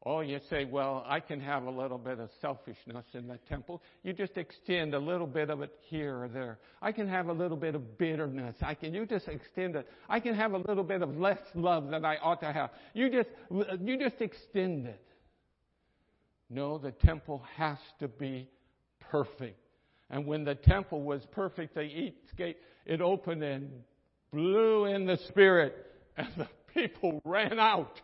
Oh, 0.06 0.20
you 0.20 0.38
say, 0.50 0.66
well, 0.66 1.02
I 1.08 1.18
can 1.18 1.40
have 1.40 1.62
a 1.62 1.70
little 1.70 1.96
bit 1.96 2.20
of 2.20 2.28
selfishness 2.42 3.06
in 3.14 3.26
the 3.26 3.38
temple. 3.48 3.82
You 4.02 4.12
just 4.12 4.36
extend 4.36 4.92
a 4.92 4.98
little 4.98 5.26
bit 5.26 5.48
of 5.48 5.62
it 5.62 5.72
here 5.80 6.24
or 6.24 6.28
there. 6.28 6.58
I 6.82 6.92
can 6.92 7.08
have 7.08 7.28
a 7.28 7.32
little 7.32 7.56
bit 7.56 7.74
of 7.74 7.96
bitterness. 7.96 8.54
I 8.60 8.74
can, 8.74 8.92
you 8.92 9.06
just 9.06 9.28
extend 9.28 9.76
it. 9.76 9.88
I 10.06 10.20
can 10.20 10.34
have 10.34 10.52
a 10.52 10.58
little 10.58 10.84
bit 10.84 11.00
of 11.00 11.16
less 11.16 11.38
love 11.54 11.88
than 11.88 12.04
I 12.04 12.18
ought 12.18 12.40
to 12.40 12.52
have. 12.52 12.70
You 12.92 13.08
just, 13.08 13.30
you 13.80 13.98
just 13.98 14.20
extend 14.20 14.86
it. 14.86 15.06
No, 16.50 16.76
the 16.76 16.92
temple 16.92 17.42
has 17.56 17.78
to 18.00 18.08
be 18.08 18.50
perfect. 19.00 19.58
And 20.10 20.26
when 20.26 20.44
the 20.44 20.54
temple 20.54 21.00
was 21.02 21.22
perfect, 21.32 21.74
the 21.74 22.12
gate, 22.36 22.58
it 22.84 23.00
opened 23.00 23.42
and 23.42 23.70
blew 24.30 24.84
in 24.84 25.06
the 25.06 25.16
Spirit, 25.28 25.74
and 26.18 26.28
the 26.36 26.48
people 26.74 27.22
ran 27.24 27.58
out 27.58 28.02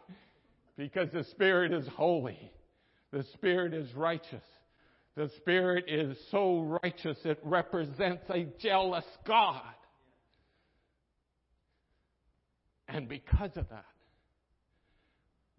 because 0.80 1.10
the 1.12 1.24
Spirit 1.24 1.74
is 1.74 1.86
holy. 1.88 2.50
The 3.12 3.22
Spirit 3.34 3.74
is 3.74 3.92
righteous. 3.94 4.42
The 5.14 5.30
Spirit 5.36 5.84
is 5.88 6.16
so 6.30 6.78
righteous 6.82 7.18
it 7.24 7.38
represents 7.44 8.24
a 8.30 8.46
jealous 8.58 9.04
God. 9.26 9.60
And 12.88 13.10
because 13.10 13.50
of 13.56 13.68
that, 13.68 13.84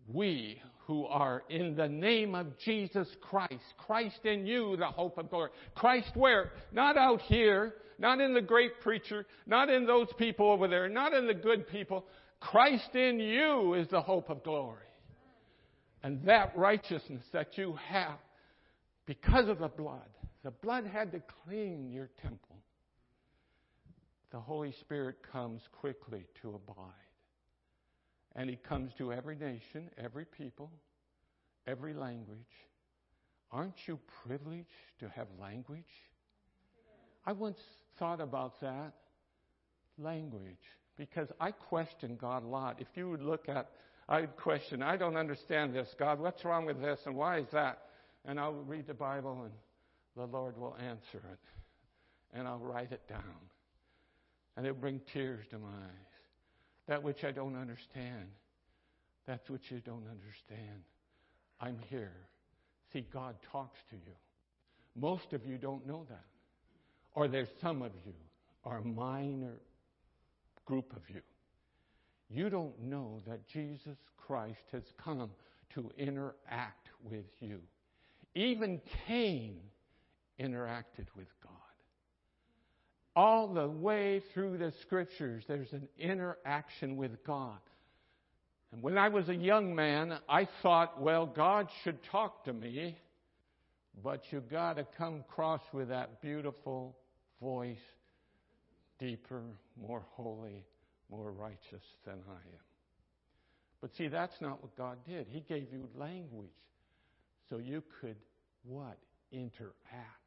we 0.07 0.59
who 0.87 1.05
are 1.05 1.43
in 1.49 1.75
the 1.75 1.87
name 1.87 2.33
of 2.33 2.57
Jesus 2.57 3.07
Christ, 3.21 3.61
Christ 3.77 4.25
in 4.25 4.47
you, 4.47 4.75
the 4.75 4.87
hope 4.87 5.19
of 5.19 5.29
glory. 5.29 5.51
Christ 5.75 6.13
where? 6.15 6.49
Not 6.71 6.97
out 6.97 7.21
here, 7.21 7.75
not 7.99 8.19
in 8.19 8.33
the 8.33 8.41
great 8.41 8.81
preacher, 8.81 9.27
not 9.45 9.69
in 9.69 9.85
those 9.85 10.07
people 10.17 10.49
over 10.49 10.67
there, 10.67 10.89
not 10.89 11.13
in 11.13 11.27
the 11.27 11.35
good 11.35 11.67
people. 11.67 12.05
Christ 12.39 12.95
in 12.95 13.19
you 13.19 13.75
is 13.75 13.87
the 13.89 14.01
hope 14.01 14.31
of 14.31 14.43
glory. 14.43 14.79
And 16.03 16.23
that 16.25 16.57
righteousness 16.57 17.23
that 17.31 17.57
you 17.57 17.77
have 17.89 18.17
because 19.05 19.47
of 19.47 19.59
the 19.59 19.67
blood, 19.67 20.09
the 20.43 20.51
blood 20.51 20.85
had 20.85 21.11
to 21.11 21.21
clean 21.45 21.91
your 21.91 22.09
temple. 22.21 22.57
The 24.31 24.39
Holy 24.39 24.73
Spirit 24.79 25.17
comes 25.31 25.61
quickly 25.79 26.25
to 26.41 26.49
abide. 26.49 26.85
And 28.35 28.49
He 28.49 28.55
comes 28.55 28.91
to 28.97 29.11
every 29.11 29.35
nation, 29.35 29.89
every 29.97 30.25
people, 30.25 30.71
every 31.67 31.93
language. 31.93 32.39
Aren't 33.51 33.75
you 33.85 33.99
privileged 34.25 34.67
to 35.01 35.09
have 35.09 35.27
language? 35.39 35.83
I 37.25 37.33
once 37.33 37.59
thought 37.99 38.21
about 38.21 38.59
that 38.61 38.93
language 39.97 40.55
because 40.97 41.27
I 41.39 41.51
question 41.51 42.17
God 42.19 42.43
a 42.43 42.47
lot. 42.47 42.79
If 42.79 42.87
you 42.95 43.09
would 43.09 43.21
look 43.21 43.49
at 43.49 43.69
I'd 44.11 44.35
question, 44.35 44.83
I 44.83 44.97
don't 44.97 45.15
understand 45.15 45.73
this. 45.73 45.87
God, 45.97 46.19
what's 46.19 46.43
wrong 46.43 46.65
with 46.65 46.81
this 46.81 46.99
and 47.05 47.15
why 47.15 47.39
is 47.39 47.47
that? 47.53 47.83
And 48.25 48.41
I'll 48.41 48.51
read 48.51 48.85
the 48.85 48.93
Bible 48.93 49.43
and 49.43 49.53
the 50.17 50.29
Lord 50.29 50.57
will 50.57 50.75
answer 50.85 51.23
it. 51.31 51.39
And 52.33 52.45
I'll 52.45 52.59
write 52.59 52.91
it 52.91 53.07
down. 53.07 53.21
And 54.57 54.65
it'll 54.65 54.77
bring 54.77 54.99
tears 55.13 55.45
to 55.51 55.59
my 55.59 55.69
eyes. 55.69 56.11
That 56.89 57.01
which 57.01 57.23
I 57.23 57.31
don't 57.31 57.55
understand, 57.55 58.27
that's 59.25 59.49
which 59.49 59.71
you 59.71 59.79
don't 59.79 60.03
understand. 60.11 60.83
I'm 61.61 61.77
here. 61.89 62.11
See, 62.91 63.05
God 63.13 63.35
talks 63.49 63.79
to 63.91 63.95
you. 63.95 64.13
Most 64.93 65.31
of 65.31 65.45
you 65.45 65.57
don't 65.57 65.87
know 65.87 66.05
that. 66.09 66.25
Or 67.13 67.29
there's 67.29 67.47
some 67.61 67.81
of 67.81 67.93
you, 68.05 68.13
or 68.65 68.79
a 68.79 68.83
minor 68.83 69.53
group 70.65 70.91
of 70.97 71.01
you 71.07 71.21
you 72.33 72.49
don't 72.49 72.79
know 72.81 73.19
that 73.27 73.47
Jesus 73.47 73.97
Christ 74.17 74.63
has 74.71 74.83
come 75.03 75.29
to 75.73 75.91
interact 75.97 76.89
with 77.03 77.25
you. 77.39 77.59
Even 78.35 78.79
Cain 79.07 79.59
interacted 80.39 81.07
with 81.15 81.27
God. 81.43 81.51
All 83.15 83.47
the 83.53 83.67
way 83.67 84.21
through 84.33 84.57
the 84.57 84.71
scriptures, 84.81 85.43
there's 85.47 85.73
an 85.73 85.87
interaction 85.99 86.95
with 86.95 87.23
God. 87.25 87.59
And 88.71 88.81
when 88.81 88.97
I 88.97 89.09
was 89.09 89.27
a 89.27 89.35
young 89.35 89.75
man, 89.75 90.17
I 90.29 90.47
thought, 90.61 91.01
well, 91.01 91.25
God 91.25 91.67
should 91.83 92.01
talk 92.03 92.45
to 92.45 92.53
me, 92.53 92.97
but 94.01 94.23
you 94.31 94.39
got 94.39 94.77
to 94.77 94.85
come 94.97 95.25
across 95.29 95.61
with 95.73 95.89
that 95.89 96.21
beautiful 96.21 96.95
voice, 97.41 97.75
deeper, 98.97 99.41
more 99.75 100.03
holy, 100.11 100.63
more 101.11 101.31
righteous 101.31 101.83
than 102.05 102.15
I 102.29 102.33
am. 102.33 102.65
But 103.81 103.91
see, 103.97 104.07
that's 104.07 104.39
not 104.41 104.61
what 104.61 104.75
God 104.77 104.97
did. 105.07 105.27
He 105.29 105.41
gave 105.41 105.67
you 105.71 105.87
language 105.97 106.49
so 107.49 107.57
you 107.57 107.83
could 107.99 108.15
what? 108.63 108.97
Interact. 109.31 110.21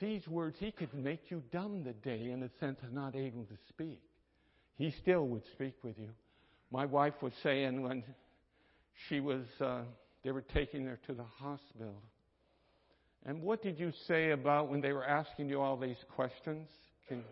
These 0.00 0.26
words, 0.26 0.56
He 0.58 0.72
could 0.72 0.92
make 0.94 1.30
you 1.30 1.42
dumb 1.52 1.84
the 1.84 1.92
day 1.92 2.30
in 2.30 2.40
the 2.40 2.50
sense 2.58 2.78
of 2.82 2.92
not 2.92 3.14
able 3.14 3.44
to 3.44 3.56
speak. 3.68 4.00
He 4.76 4.90
still 4.90 5.26
would 5.28 5.44
speak 5.52 5.74
with 5.84 5.98
you. 5.98 6.08
My 6.72 6.86
wife 6.86 7.14
was 7.22 7.32
saying 7.42 7.82
when 7.82 8.02
she 9.08 9.20
was, 9.20 9.44
uh, 9.60 9.82
they 10.24 10.32
were 10.32 10.42
taking 10.42 10.86
her 10.86 10.98
to 11.06 11.12
the 11.12 11.24
hospital. 11.24 12.02
And 13.24 13.42
what 13.42 13.62
did 13.62 13.78
you 13.78 13.92
say 14.08 14.30
about 14.30 14.68
when 14.68 14.80
they 14.80 14.92
were 14.92 15.06
asking 15.06 15.48
you 15.48 15.60
all 15.60 15.76
these 15.76 16.04
questions? 16.16 16.68
Can, 17.08 17.22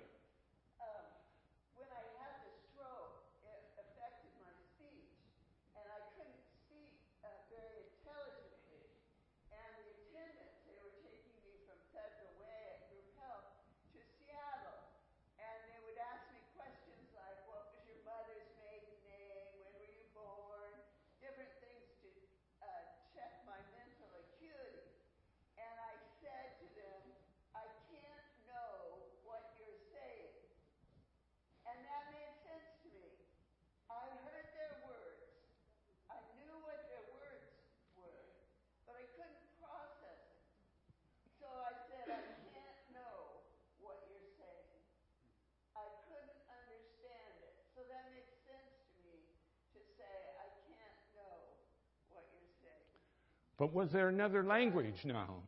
But 53.60 53.74
was 53.74 53.92
there 53.92 54.08
another 54.08 54.42
language 54.42 55.04
now? 55.04 55.42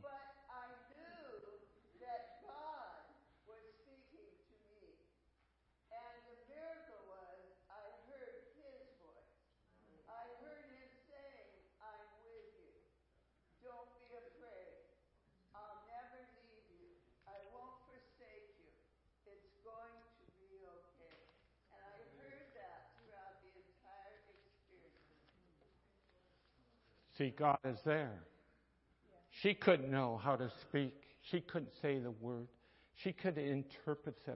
God 27.31 27.59
is 27.65 27.79
there. 27.85 28.23
She 29.31 29.55
couldn't 29.55 29.91
know 29.91 30.21
how 30.23 30.37
to 30.37 30.51
speak. 30.61 30.95
She 31.31 31.41
couldn't 31.41 31.73
say 31.81 31.99
the 31.99 32.11
word. 32.11 32.49
She 32.95 33.13
could 33.13 33.39
interpret 33.39 34.17
the, 34.27 34.35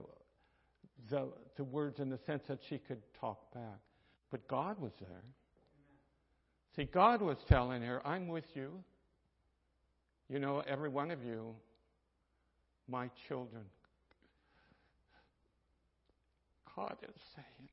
the, 1.09 1.27
the 1.55 1.63
words 1.63 1.99
in 1.99 2.09
the 2.09 2.19
sense 2.25 2.43
that 2.47 2.59
she 2.67 2.77
could 2.77 3.01
talk 3.19 3.53
back. 3.53 3.79
But 4.31 4.47
God 4.47 4.79
was 4.79 4.91
there. 4.99 5.23
See, 6.75 6.85
God 6.85 7.21
was 7.21 7.37
telling 7.47 7.81
her, 7.81 8.05
I'm 8.05 8.27
with 8.27 8.45
you. 8.55 8.71
You 10.29 10.39
know, 10.39 10.61
every 10.67 10.89
one 10.89 11.11
of 11.11 11.23
you, 11.23 11.55
my 12.89 13.09
children. 13.27 13.63
God 16.75 16.97
is 17.03 17.21
saying, 17.35 17.69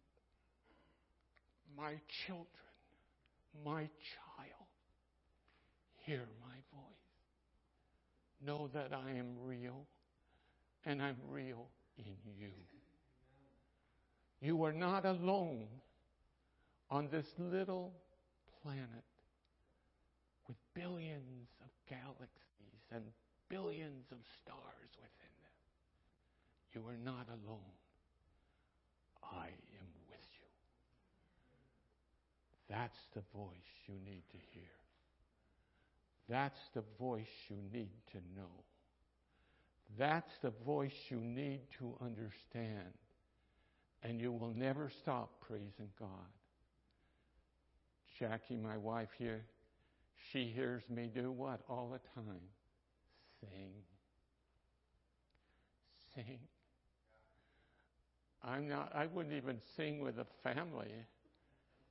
my 1.77 1.95
children, 2.27 2.47
my 3.65 3.81
child 3.81 4.24
hear 6.05 6.23
my 6.41 6.57
voice. 6.73 6.85
Know 8.45 8.69
that 8.75 8.93
I 8.93 9.13
am 9.13 9.35
real 9.43 9.87
and 10.85 11.03
I'm 11.03 11.17
real 11.31 11.67
in 11.99 12.17
you. 12.39 12.51
You 14.41 14.63
are 14.65 14.73
not 14.73 15.07
alone 15.07 15.67
on 16.91 17.09
this 17.11 17.27
little 17.39 17.95
planet 18.63 19.05
with 20.47 20.57
billions 20.75 21.49
of 21.63 21.71
galaxies 21.89 22.83
and 22.93 23.05
billions 23.49 24.05
of 24.13 24.19
stars 24.43 24.91
within 25.01 25.35
them. 25.41 25.57
You 26.75 26.87
are 26.89 26.99
not 27.03 27.27
alone. 27.29 27.79
I 29.23 29.47
am 29.47 29.89
with 30.11 30.29
you. 30.39 30.53
That's 32.69 32.99
the 33.15 33.23
voice 33.35 33.73
you 33.87 33.95
need 34.05 34.25
to 34.33 34.39
hear. 34.53 34.84
That's 36.29 36.59
the 36.75 36.83
voice 36.99 37.27
you 37.49 37.57
need 37.73 37.91
to 38.13 38.19
know. 38.37 38.51
That's 39.99 40.33
the 40.43 40.53
voice 40.65 40.95
you 41.09 41.21
need 41.21 41.61
to 41.79 41.95
understand. 42.01 42.93
And 44.03 44.21
you 44.21 44.33
will 44.33 44.53
never 44.55 44.91
stop 45.03 45.41
praising 45.41 45.91
God. 45.99 46.09
Jackie, 48.19 48.57
my 48.57 48.77
wife 48.77 49.09
here, 49.19 49.45
she 50.31 50.53
hears 50.55 50.83
me 50.89 51.11
do 51.13 51.31
what 51.31 51.61
all 51.69 51.91
the 51.93 52.01
time? 52.21 52.41
Sing. 53.41 53.73
Sing. 56.15 56.39
I'm 58.43 58.69
not, 58.69 58.93
I 58.95 59.07
wouldn't 59.07 59.35
even 59.35 59.59
sing 59.77 60.01
with 60.01 60.17
the 60.17 60.27
family 60.43 60.93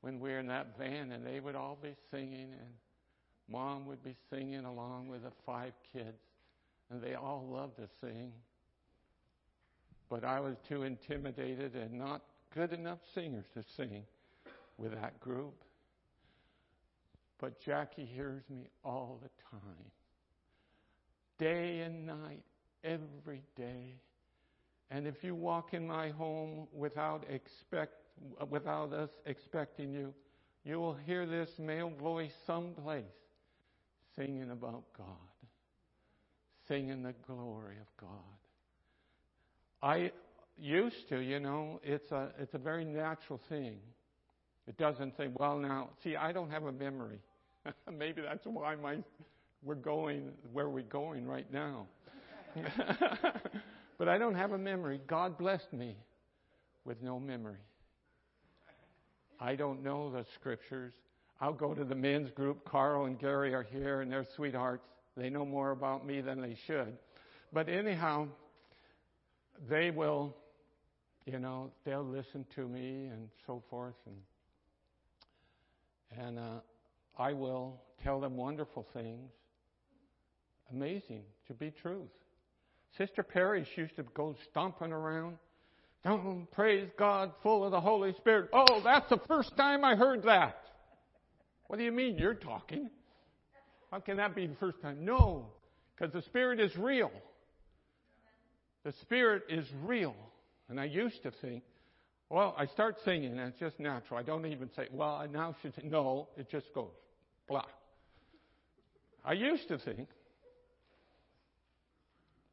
when 0.01 0.19
we 0.19 0.29
we're 0.29 0.39
in 0.39 0.47
that 0.47 0.77
van 0.77 1.11
and 1.11 1.25
they 1.25 1.39
would 1.39 1.55
all 1.55 1.77
be 1.81 1.95
singing 2.11 2.53
and 2.53 2.73
Mom 3.49 3.85
would 3.85 4.03
be 4.03 4.15
singing 4.29 4.65
along 4.65 5.07
with 5.07 5.23
the 5.23 5.31
five 5.45 5.73
kids, 5.91 6.21
and 6.89 7.01
they 7.01 7.13
all 7.15 7.47
loved 7.49 7.77
to 7.77 7.87
sing. 8.01 8.31
But 10.09 10.23
I 10.23 10.39
was 10.39 10.55
too 10.67 10.83
intimidated 10.83 11.75
and 11.75 11.93
not 11.93 12.21
good 12.53 12.71
enough 12.71 12.99
singers 13.13 13.45
to 13.53 13.63
sing 13.75 14.03
with 14.77 14.93
that 14.93 15.19
group. 15.19 15.55
But 17.39 17.59
Jackie 17.59 18.05
hears 18.05 18.43
me 18.49 18.69
all 18.85 19.19
the 19.21 19.29
time, 19.51 19.91
day 21.37 21.81
and 21.81 22.05
night, 22.05 22.43
every 22.83 23.41
day. 23.57 23.95
And 24.91 25.07
if 25.07 25.23
you 25.23 25.35
walk 25.35 25.73
in 25.73 25.87
my 25.87 26.09
home 26.09 26.67
without 26.71 27.25
expect, 27.29 27.95
without 28.49 28.93
us 28.93 29.09
expecting 29.25 29.91
you, 29.91 30.13
you 30.63 30.79
will 30.79 30.93
hear 30.93 31.25
this 31.25 31.49
male 31.59 31.91
voice 31.99 32.31
someplace 32.45 33.03
singing 34.15 34.51
about 34.51 34.83
God, 34.97 35.07
singing 36.67 37.03
the 37.03 37.13
glory 37.27 37.75
of 37.79 37.87
God. 37.99 38.09
I 39.81 40.11
used 40.57 41.09
to, 41.09 41.19
you 41.19 41.39
know, 41.39 41.79
it's 41.83 42.11
a, 42.11 42.29
it's 42.39 42.53
a 42.53 42.57
very 42.57 42.85
natural 42.85 43.39
thing. 43.49 43.77
It 44.67 44.77
doesn't 44.77 45.17
say, 45.17 45.27
well, 45.33 45.57
now, 45.57 45.89
see, 46.03 46.15
I 46.15 46.31
don't 46.31 46.49
have 46.49 46.63
a 46.63 46.71
memory. 46.71 47.19
Maybe 47.91 48.21
that's 48.21 48.45
why 48.45 48.75
my, 48.75 48.97
we're 49.63 49.75
going 49.75 50.31
where 50.51 50.69
we're 50.69 50.83
going 50.83 51.27
right 51.27 51.51
now. 51.51 51.87
but 53.97 54.07
I 54.07 54.17
don't 54.17 54.35
have 54.35 54.51
a 54.51 54.57
memory. 54.57 55.01
God 55.07 55.37
blessed 55.37 55.73
me 55.73 55.97
with 56.85 57.01
no 57.01 57.19
memory. 57.19 57.59
I 59.39 59.55
don't 59.55 59.83
know 59.83 60.11
the 60.11 60.25
scriptures. 60.35 60.93
I'll 61.43 61.51
go 61.51 61.73
to 61.73 61.83
the 61.83 61.93
men's 61.93 62.31
group. 62.31 62.63
Carl 62.63 63.03
and 63.03 63.19
Gary 63.19 63.53
are 63.53 63.63
here, 63.63 63.99
and 63.99 64.09
they're 64.09 64.25
sweethearts. 64.37 64.87
They 65.17 65.29
know 65.29 65.45
more 65.45 65.71
about 65.71 66.07
me 66.07 66.21
than 66.21 66.39
they 66.39 66.55
should. 66.65 66.97
But 67.51 67.67
anyhow, 67.67 68.29
they 69.69 69.91
will, 69.91 70.37
you 71.25 71.39
know, 71.39 71.69
they'll 71.83 72.05
listen 72.05 72.45
to 72.55 72.65
me 72.65 73.07
and 73.07 73.27
so 73.45 73.61
forth, 73.69 73.97
and 74.05 74.15
and 76.25 76.39
uh, 76.39 76.61
I 77.19 77.33
will 77.33 77.81
tell 78.05 78.21
them 78.21 78.37
wonderful 78.37 78.87
things. 78.93 79.29
Amazing 80.71 81.23
to 81.47 81.53
be 81.53 81.71
truth. 81.71 82.07
Sister 82.97 83.21
Parrish 83.21 83.67
used 83.75 83.97
to 83.97 84.03
go 84.13 84.33
stomping 84.49 84.93
around. 84.93 85.35
Don't 86.05 86.49
praise 86.51 86.87
God, 86.97 87.33
full 87.43 87.65
of 87.65 87.71
the 87.71 87.81
Holy 87.81 88.13
Spirit. 88.13 88.49
Oh, 88.53 88.79
that's 88.81 89.09
the 89.09 89.19
first 89.27 89.57
time 89.57 89.83
I 89.83 89.95
heard 89.95 90.23
that. 90.23 90.62
What 91.73 91.79
do 91.79 91.85
you 91.85 91.91
mean 91.91 92.19
you're 92.19 92.35
talking? 92.35 92.91
How 93.89 93.99
can 93.99 94.17
that 94.17 94.35
be 94.35 94.45
the 94.45 94.53
first 94.57 94.79
time? 94.83 95.03
No, 95.03 95.47
because 95.95 96.13
the 96.13 96.21
Spirit 96.21 96.59
is 96.59 96.77
real. 96.77 97.09
The 98.83 98.93
Spirit 99.01 99.45
is 99.49 99.65
real. 99.83 100.13
And 100.69 100.79
I 100.79 100.85
used 100.85 101.23
to 101.23 101.31
think, 101.41 101.63
Well, 102.29 102.53
I 102.59 102.67
start 102.67 102.97
singing, 103.03 103.39
and 103.39 103.39
it's 103.39 103.59
just 103.59 103.79
natural. 103.79 104.19
I 104.19 104.21
don't 104.21 104.45
even 104.45 104.69
say, 104.75 104.87
well, 104.91 105.15
I 105.15 105.25
now 105.25 105.55
should 105.63 105.73
say, 105.73 105.81
no, 105.83 106.27
it 106.37 106.47
just 106.51 106.71
goes, 106.75 106.91
blah. 107.47 107.65
I 109.25 109.33
used 109.33 109.67
to 109.69 109.79
think, 109.79 110.09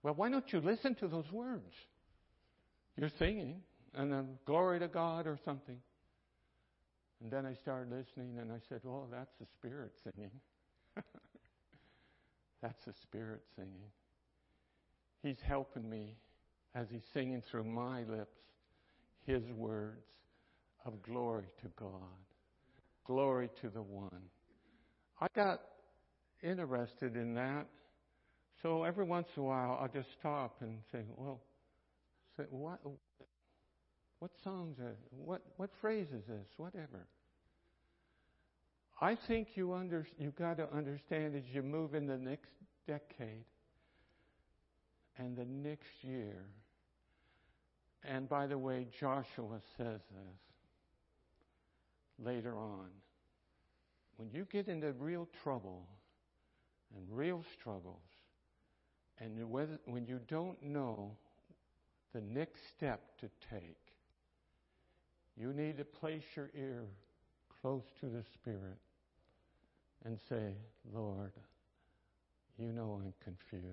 well, 0.03 0.15
why 0.15 0.31
don't 0.31 0.51
you 0.51 0.63
listen 0.63 0.95
to 0.95 1.09
those 1.09 1.31
words? 1.31 1.75
You're 2.97 3.11
singing, 3.19 3.61
and 3.95 4.11
then 4.11 4.39
glory 4.47 4.79
to 4.79 4.89
God 4.89 5.27
or 5.27 5.39
something. 5.45 5.77
And 7.23 7.31
then 7.31 7.45
I 7.45 7.55
started 7.55 7.91
listening, 7.91 8.39
and 8.39 8.51
I 8.51 8.59
said, 8.69 8.81
well, 8.85 9.07
that's 9.11 9.33
the 9.39 9.47
Spirit 9.59 9.93
singing. 10.03 10.31
that's 12.63 12.85
the 12.87 12.95
Spirit 13.03 13.43
singing. 13.57 13.91
He's 15.23 15.41
helping 15.47 15.89
me 15.89 16.17
as 16.75 16.87
He's 16.91 17.05
singing 17.13 17.43
through 17.51 17.65
my 17.65 18.05
lips 18.05 18.39
His 19.27 19.43
words 19.53 20.07
of 20.87 21.03
glory 21.03 21.45
to 21.63 21.69
God, 21.79 22.17
glory 23.05 23.51
to 23.61 23.69
the 23.69 23.83
One. 23.83 24.23
I 25.21 25.27
got 25.37 25.61
interested 26.43 27.17
in 27.17 27.35
that. 27.35 27.67
So 28.63 28.85
every 28.85 29.05
once 29.05 29.29
in 29.37 29.43
a 29.43 29.47
while, 29.47 29.79
I'll 29.81 29.89
just 29.89 30.09
stop 30.19 30.57
and 30.61 30.79
say, 30.93 31.03
well, 31.17 31.41
say, 32.37 32.45
what, 32.51 32.81
what 34.21 34.31
songs 34.45 34.79
are, 34.79 34.97
what, 35.11 35.43
what 35.57 35.71
phrase 35.81 36.09
is 36.09 36.25
this? 36.27 36.47
Whatever. 36.57 37.07
I 39.01 39.15
think 39.15 39.49
you 39.55 39.73
under, 39.73 40.07
you 40.19 40.31
got 40.39 40.59
to 40.59 40.69
understand 40.75 41.35
as 41.35 41.45
you 41.53 41.63
move 41.63 41.95
in 41.95 42.07
the 42.07 42.19
next 42.19 42.51
decade 42.87 43.45
and 45.19 45.37
the 45.37 45.47
next 45.47 45.89
year. 46.03 46.45
And 48.05 48.29
by 48.29 48.47
the 48.47 48.59
way, 48.59 48.87
Joshua 48.99 49.61
says 49.77 50.01
this 50.11 50.41
later 52.23 52.59
on. 52.59 52.89
When 54.17 54.31
you 54.31 54.47
get 54.53 54.69
into 54.69 54.93
real 54.93 55.27
trouble, 55.43 55.87
and 56.95 57.07
real 57.11 57.43
struggles, 57.59 58.03
and 59.21 59.39
when 59.49 60.07
you 60.07 60.21
don't 60.29 60.63
know 60.63 61.17
the 62.13 62.21
next 62.21 62.61
step 62.77 63.01
to 63.21 63.31
take, 63.51 63.90
you 65.37 65.53
need 65.53 65.77
to 65.79 65.85
place 65.85 66.25
your 66.37 66.51
ear 66.57 66.85
close 67.61 67.85
to 68.01 68.07
the 68.07 68.23
Spirit 68.35 68.79
and 70.05 70.19
say, 70.29 70.55
Lord, 70.93 71.33
you 72.59 72.73
know 72.73 73.01
I'm 73.03 73.13
confused. 73.23 73.65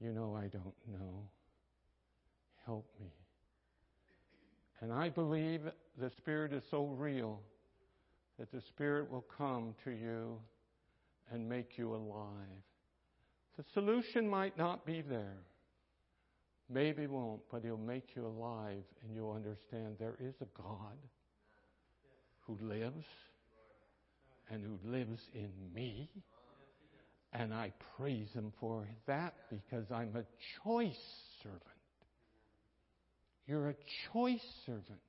You 0.00 0.12
know 0.12 0.36
I 0.36 0.46
don't 0.46 0.74
know. 0.90 1.28
Help 2.64 2.86
me. 3.00 3.10
And 4.80 4.92
I 4.92 5.08
believe 5.08 5.62
the 5.98 6.10
Spirit 6.16 6.52
is 6.52 6.62
so 6.70 6.86
real 6.86 7.40
that 8.38 8.50
the 8.50 8.60
Spirit 8.60 9.10
will 9.10 9.24
come 9.36 9.74
to 9.84 9.90
you 9.90 10.38
and 11.30 11.48
make 11.48 11.76
you 11.76 11.94
alive. 11.94 12.64
The 13.56 13.64
solution 13.74 14.28
might 14.28 14.56
not 14.56 14.86
be 14.86 15.02
there. 15.02 15.36
Maybe 16.72 17.06
won't, 17.06 17.40
but 17.50 17.64
He'll 17.64 17.76
make 17.76 18.10
you 18.14 18.26
alive 18.26 18.84
and 19.02 19.14
you'll 19.14 19.32
understand 19.32 19.96
there 19.98 20.16
is 20.20 20.34
a 20.40 20.62
God 20.62 20.96
who 22.46 22.56
lives 22.62 23.04
and 24.50 24.62
who 24.62 24.78
lives 24.88 25.20
in 25.34 25.50
me. 25.74 26.08
And 27.32 27.52
I 27.52 27.72
praise 27.96 28.28
Him 28.32 28.52
for 28.60 28.86
that 29.06 29.34
because 29.50 29.86
I'm 29.92 30.14
a 30.16 30.24
choice 30.62 30.98
servant. 31.42 31.62
You're 33.46 33.70
a 33.70 33.74
choice 34.12 34.44
servant. 34.64 35.00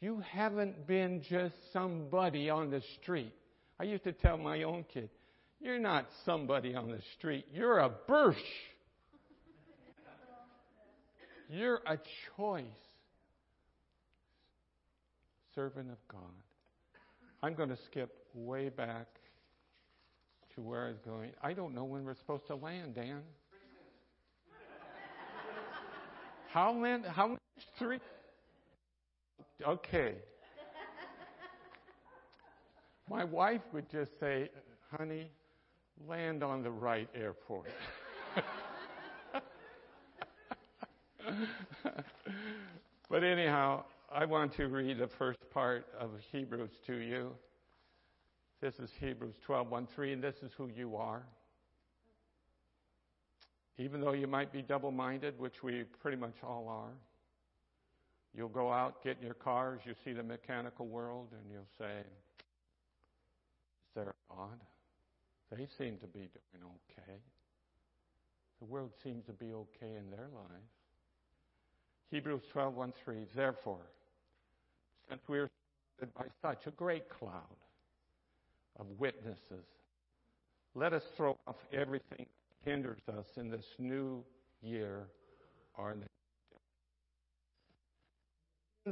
You 0.00 0.22
haven't 0.28 0.86
been 0.86 1.22
just 1.28 1.54
somebody 1.72 2.50
on 2.50 2.70
the 2.70 2.82
street. 3.00 3.32
I 3.78 3.84
used 3.84 4.04
to 4.04 4.12
tell 4.12 4.36
my 4.36 4.64
own 4.64 4.84
kid, 4.92 5.10
you're 5.60 5.78
not 5.78 6.06
somebody 6.24 6.74
on 6.74 6.90
the 6.90 7.00
street. 7.16 7.46
You're 7.52 7.78
a 7.78 7.90
Bursch. 8.06 8.36
You're 11.48 11.80
a 11.86 11.98
choice. 12.36 12.64
Servant 15.54 15.90
of 15.90 15.98
God. 16.08 16.20
I'm 17.42 17.54
going 17.54 17.68
to 17.68 17.78
skip 17.86 18.12
way 18.34 18.68
back 18.68 19.06
to 20.54 20.60
where 20.60 20.86
I 20.86 20.88
was 20.88 20.98
going. 21.04 21.30
I 21.42 21.52
don't 21.52 21.74
know 21.74 21.84
when 21.84 22.04
we're 22.04 22.16
supposed 22.16 22.46
to 22.48 22.56
land, 22.56 22.94
Dan. 22.94 23.22
How 26.52 26.72
many? 26.72 27.04
How? 27.08 27.36
Three? 27.78 28.00
Okay. 29.66 30.14
My 33.08 33.24
wife 33.24 33.60
would 33.72 33.90
just 33.90 34.18
say, 34.18 34.50
honey, 34.90 35.30
land 36.08 36.42
on 36.42 36.62
the 36.62 36.70
right 36.70 37.08
airport. 37.14 37.68
but 43.10 43.24
anyhow, 43.24 43.84
I 44.12 44.24
want 44.24 44.54
to 44.56 44.66
read 44.68 44.98
the 44.98 45.08
first 45.08 45.38
part 45.50 45.86
of 45.98 46.10
Hebrews 46.32 46.70
to 46.86 46.94
you. 46.96 47.32
This 48.60 48.74
is 48.78 48.90
Hebrews 49.00 49.34
12:1-3, 49.46 50.14
and 50.14 50.22
this 50.22 50.36
is 50.42 50.50
who 50.56 50.70
you 50.74 50.96
are. 50.96 51.22
Even 53.78 54.00
though 54.00 54.12
you 54.12 54.26
might 54.26 54.52
be 54.52 54.62
double-minded, 54.62 55.38
which 55.38 55.62
we 55.62 55.84
pretty 56.00 56.16
much 56.16 56.34
all 56.42 56.66
are, 56.68 56.94
you'll 58.34 58.48
go 58.48 58.72
out, 58.72 59.04
get 59.04 59.18
in 59.18 59.24
your 59.24 59.34
cars, 59.34 59.80
you 59.84 59.94
see 60.04 60.12
the 60.12 60.22
mechanical 60.22 60.86
world, 60.86 61.28
and 61.32 61.52
you'll 61.52 61.68
say, 61.78 62.02
their 63.94 64.14
God. 64.30 64.60
They 65.50 65.66
seem 65.78 65.96
to 65.98 66.06
be 66.06 66.20
doing 66.20 66.64
okay. 66.64 67.18
The 68.60 68.66
world 68.66 68.92
seems 69.02 69.24
to 69.26 69.32
be 69.32 69.52
okay 69.52 69.96
in 69.98 70.10
their 70.10 70.28
lives. 70.34 70.75
Hebrews 72.10 72.42
12, 72.52 72.74
1, 72.74 72.92
3. 73.04 73.26
Therefore, 73.34 73.86
since 75.08 75.20
we 75.28 75.38
are 75.38 75.48
surrounded 75.98 76.14
by 76.14 76.26
such 76.48 76.66
a 76.66 76.70
great 76.70 77.08
cloud 77.08 77.56
of 78.78 78.86
witnesses, 78.98 79.66
let 80.74 80.92
us 80.92 81.02
throw 81.16 81.36
off 81.46 81.56
everything 81.72 82.26
that 82.26 82.70
hinders 82.70 83.00
us 83.16 83.26
in 83.36 83.50
this 83.50 83.66
new 83.78 84.22
year 84.62 85.08
or 85.76 85.92
in 85.92 86.00
the 86.00 86.06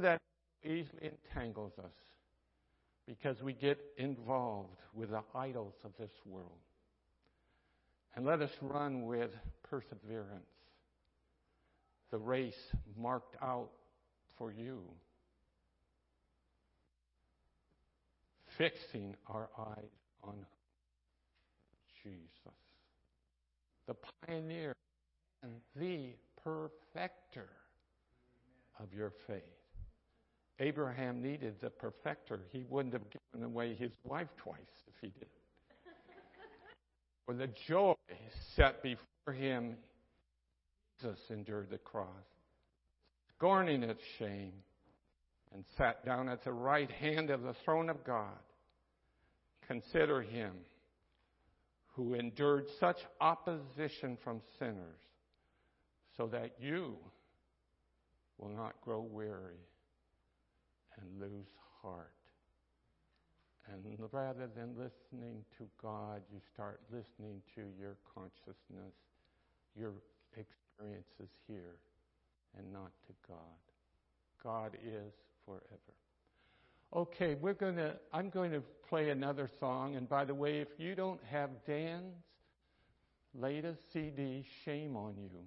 that 0.01 0.19
easily 0.63 1.11
entangles 1.11 1.71
us 1.79 1.93
because 3.07 3.41
we 3.41 3.53
get 3.53 3.79
involved 3.97 4.79
with 4.93 5.11
the 5.11 5.21
idols 5.33 5.75
of 5.83 5.91
this 5.97 6.11
world. 6.25 6.49
And 8.15 8.25
let 8.25 8.41
us 8.41 8.51
run 8.61 9.05
with 9.05 9.31
perseverance 9.63 10.54
the 12.11 12.17
race 12.17 12.71
marked 12.97 13.35
out 13.41 13.69
for 14.37 14.51
you, 14.51 14.81
fixing 18.57 19.15
our 19.27 19.49
eyes 19.57 19.91
on 20.23 20.45
Jesus, 22.03 22.29
the 23.87 23.95
pioneer 24.25 24.73
and 25.43 25.53
the 25.75 26.15
perfecter 26.43 27.49
of 28.79 28.93
your 28.93 29.11
faith. 29.27 29.41
Abraham 30.59 31.21
needed 31.21 31.55
the 31.59 31.69
perfecter. 31.69 32.39
He 32.51 32.65
wouldn't 32.69 32.93
have 32.93 33.03
given 33.09 33.45
away 33.45 33.73
his 33.73 33.91
wife 34.03 34.29
twice 34.37 34.57
if 34.87 34.93
he 35.01 35.07
did. 35.07 35.27
For 37.25 37.33
the 37.33 37.47
joy 37.67 37.95
set 38.55 38.81
before 38.81 39.33
him, 39.33 39.75
Jesus 41.01 41.19
endured 41.29 41.69
the 41.69 41.77
cross, 41.77 42.07
scorning 43.35 43.83
its 43.83 44.01
shame, 44.17 44.53
and 45.53 45.63
sat 45.77 46.05
down 46.05 46.29
at 46.29 46.43
the 46.43 46.51
right 46.51 46.89
hand 46.91 47.29
of 47.29 47.41
the 47.41 47.55
throne 47.63 47.89
of 47.89 48.03
God. 48.03 48.39
Consider 49.67 50.21
him 50.21 50.53
who 51.93 52.13
endured 52.13 52.65
such 52.79 52.97
opposition 53.21 54.17
from 54.23 54.41
sinners, 54.59 54.99
so 56.17 56.27
that 56.27 56.55
you 56.59 56.95
will 58.37 58.49
not 58.49 58.79
grow 58.81 59.01
weary 59.01 59.63
and 60.99 61.21
lose 61.21 61.47
heart. 61.81 62.11
And 63.71 63.97
rather 64.11 64.47
than 64.55 64.75
listening 64.77 65.43
to 65.57 65.67
God, 65.81 66.21
you 66.31 66.39
start 66.53 66.81
listening 66.91 67.41
to 67.55 67.61
your 67.79 67.95
consciousness, 68.13 68.93
your 69.75 69.93
experiences 70.77 71.35
here, 71.47 71.75
and 72.57 72.71
not 72.71 72.91
to 73.07 73.13
God. 73.27 73.37
God 74.43 74.77
is 74.83 75.13
forever. 75.45 75.61
Okay, 76.93 77.35
we're 77.41 77.53
going 77.53 77.75
to 77.75 77.95
I'm 78.13 78.29
going 78.29 78.51
to 78.51 78.61
play 78.87 79.09
another 79.09 79.49
song 79.59 79.95
and 79.95 80.07
by 80.07 80.25
the 80.25 80.33
way, 80.33 80.59
if 80.59 80.67
you 80.77 80.95
don't 80.95 81.19
have 81.29 81.49
Dan's 81.65 82.15
latest 83.33 83.79
CD, 83.91 84.45
shame 84.63 84.95
on 84.95 85.15
you. 85.17 85.39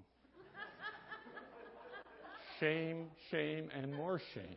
shame, 2.60 3.06
shame, 3.30 3.70
and 3.74 3.94
more 3.94 4.20
shame. 4.34 4.56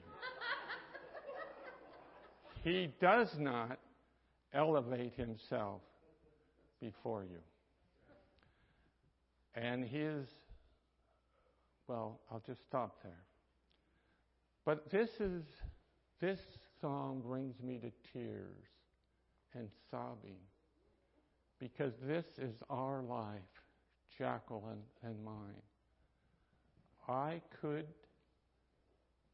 He 2.64 2.92
does 3.00 3.30
not 3.40 3.80
elevate 4.54 5.14
himself 5.16 5.82
before 6.80 7.24
you. 7.24 7.40
And 9.56 9.84
his, 9.84 10.28
well, 11.92 12.22
I'll 12.32 12.42
just 12.48 12.64
stop 12.64 13.04
there. 13.04 13.26
But 14.64 14.90
this 14.90 15.10
is, 15.20 15.44
this 16.22 16.40
song 16.80 17.22
brings 17.26 17.62
me 17.62 17.80
to 17.80 17.92
tears 18.14 18.70
and 19.54 19.68
sobbing 19.90 20.40
because 21.60 21.92
this 22.02 22.24
is 22.38 22.56
our 22.70 23.02
life, 23.02 23.42
Jacqueline 24.18 24.84
and 25.04 25.22
mine. 25.26 25.36
I 27.10 27.42
could 27.60 27.88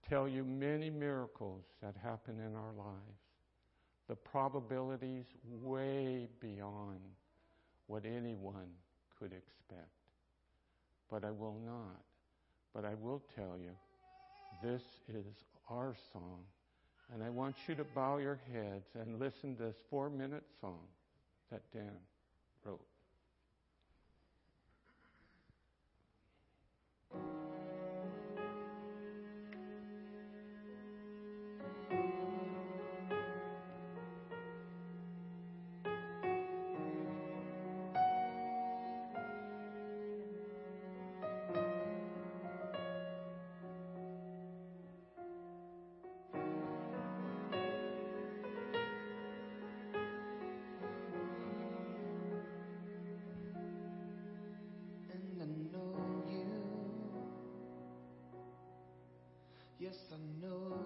tell 0.10 0.28
you 0.28 0.44
many 0.44 0.90
miracles 0.90 1.64
that 1.84 1.94
happen 2.02 2.40
in 2.40 2.56
our 2.56 2.74
lives, 2.76 3.22
the 4.10 4.16
probabilities 4.16 5.26
way 5.62 6.28
beyond 6.42 7.02
what 7.86 8.04
anyone 8.04 8.72
could 9.20 9.32
expect. 9.32 9.92
But 11.12 11.24
I 11.24 11.30
will 11.30 11.60
not. 11.64 12.07
But 12.78 12.86
I 12.86 12.94
will 13.02 13.24
tell 13.36 13.58
you, 13.58 13.72
this 14.62 14.84
is 15.10 15.26
our 15.68 15.96
song. 16.14 16.42
And 17.12 17.24
I 17.24 17.30
want 17.32 17.56
you 17.68 17.74
to 17.74 17.84
bow 17.84 18.18
your 18.18 18.40
heads 18.54 18.86
and 18.94 19.20
listen 19.20 19.56
to 19.56 19.64
this 19.64 19.76
four 19.90 20.12
minute 20.12 20.44
song 20.62 20.82
that 21.50 21.64
Dan 21.74 21.90
wrote. 22.64 22.86
Know 60.42 60.77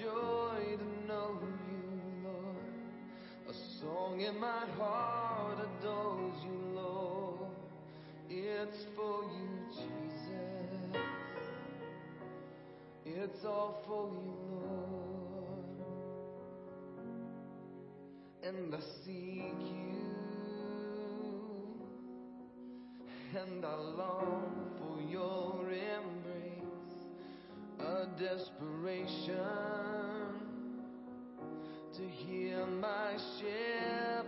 joy 0.00 0.76
to 0.76 1.06
know 1.06 1.38
you, 1.68 1.84
Lord. 2.24 2.56
A 3.48 3.54
song 3.80 4.20
in 4.20 4.38
my 4.38 4.66
heart 4.78 5.58
adores 5.58 6.44
you, 6.44 6.58
Lord. 6.74 7.50
It's 8.28 8.86
for 8.96 9.24
you, 9.24 9.50
Jesus. 9.70 11.02
It's 13.04 13.44
all 13.44 13.82
for 13.86 14.08
you, 14.08 14.34
Lord 14.60 14.92
and 18.44 18.74
I 18.74 18.80
seek 19.04 19.60
you, 19.60 20.02
and 23.38 23.64
I 23.64 23.74
long 23.76 24.72
for 24.78 25.00
your 25.00 25.70
embrace, 25.70 26.31
a 27.92 28.06
desperation 28.18 29.36
to 31.94 32.02
hear 32.08 32.64
my 32.66 33.12
shepherd 33.38 34.21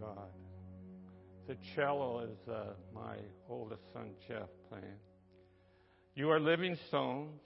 God. 0.00 0.30
The 1.46 1.56
cello 1.74 2.20
is 2.20 2.48
uh, 2.48 2.72
my 2.94 3.16
oldest 3.48 3.82
son, 3.92 4.10
Jeff, 4.26 4.48
playing. 4.68 4.84
You 6.14 6.30
are 6.30 6.40
living 6.40 6.76
stones. 6.88 7.40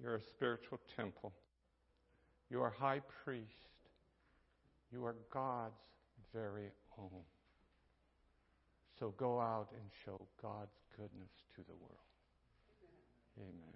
You're 0.00 0.16
a 0.16 0.22
spiritual 0.22 0.78
temple. 0.96 1.32
You 2.50 2.62
are 2.62 2.70
high 2.70 3.00
priest. 3.24 3.46
You 4.92 5.04
are 5.04 5.16
God's 5.32 5.74
very 6.32 6.70
own. 6.98 7.22
So 8.98 9.14
go 9.16 9.40
out 9.40 9.68
and 9.72 9.90
show 10.04 10.20
God's 10.42 10.76
goodness 10.96 11.30
to 11.56 11.62
the 11.62 11.74
world. 11.74 11.98
Amen. 13.38 13.67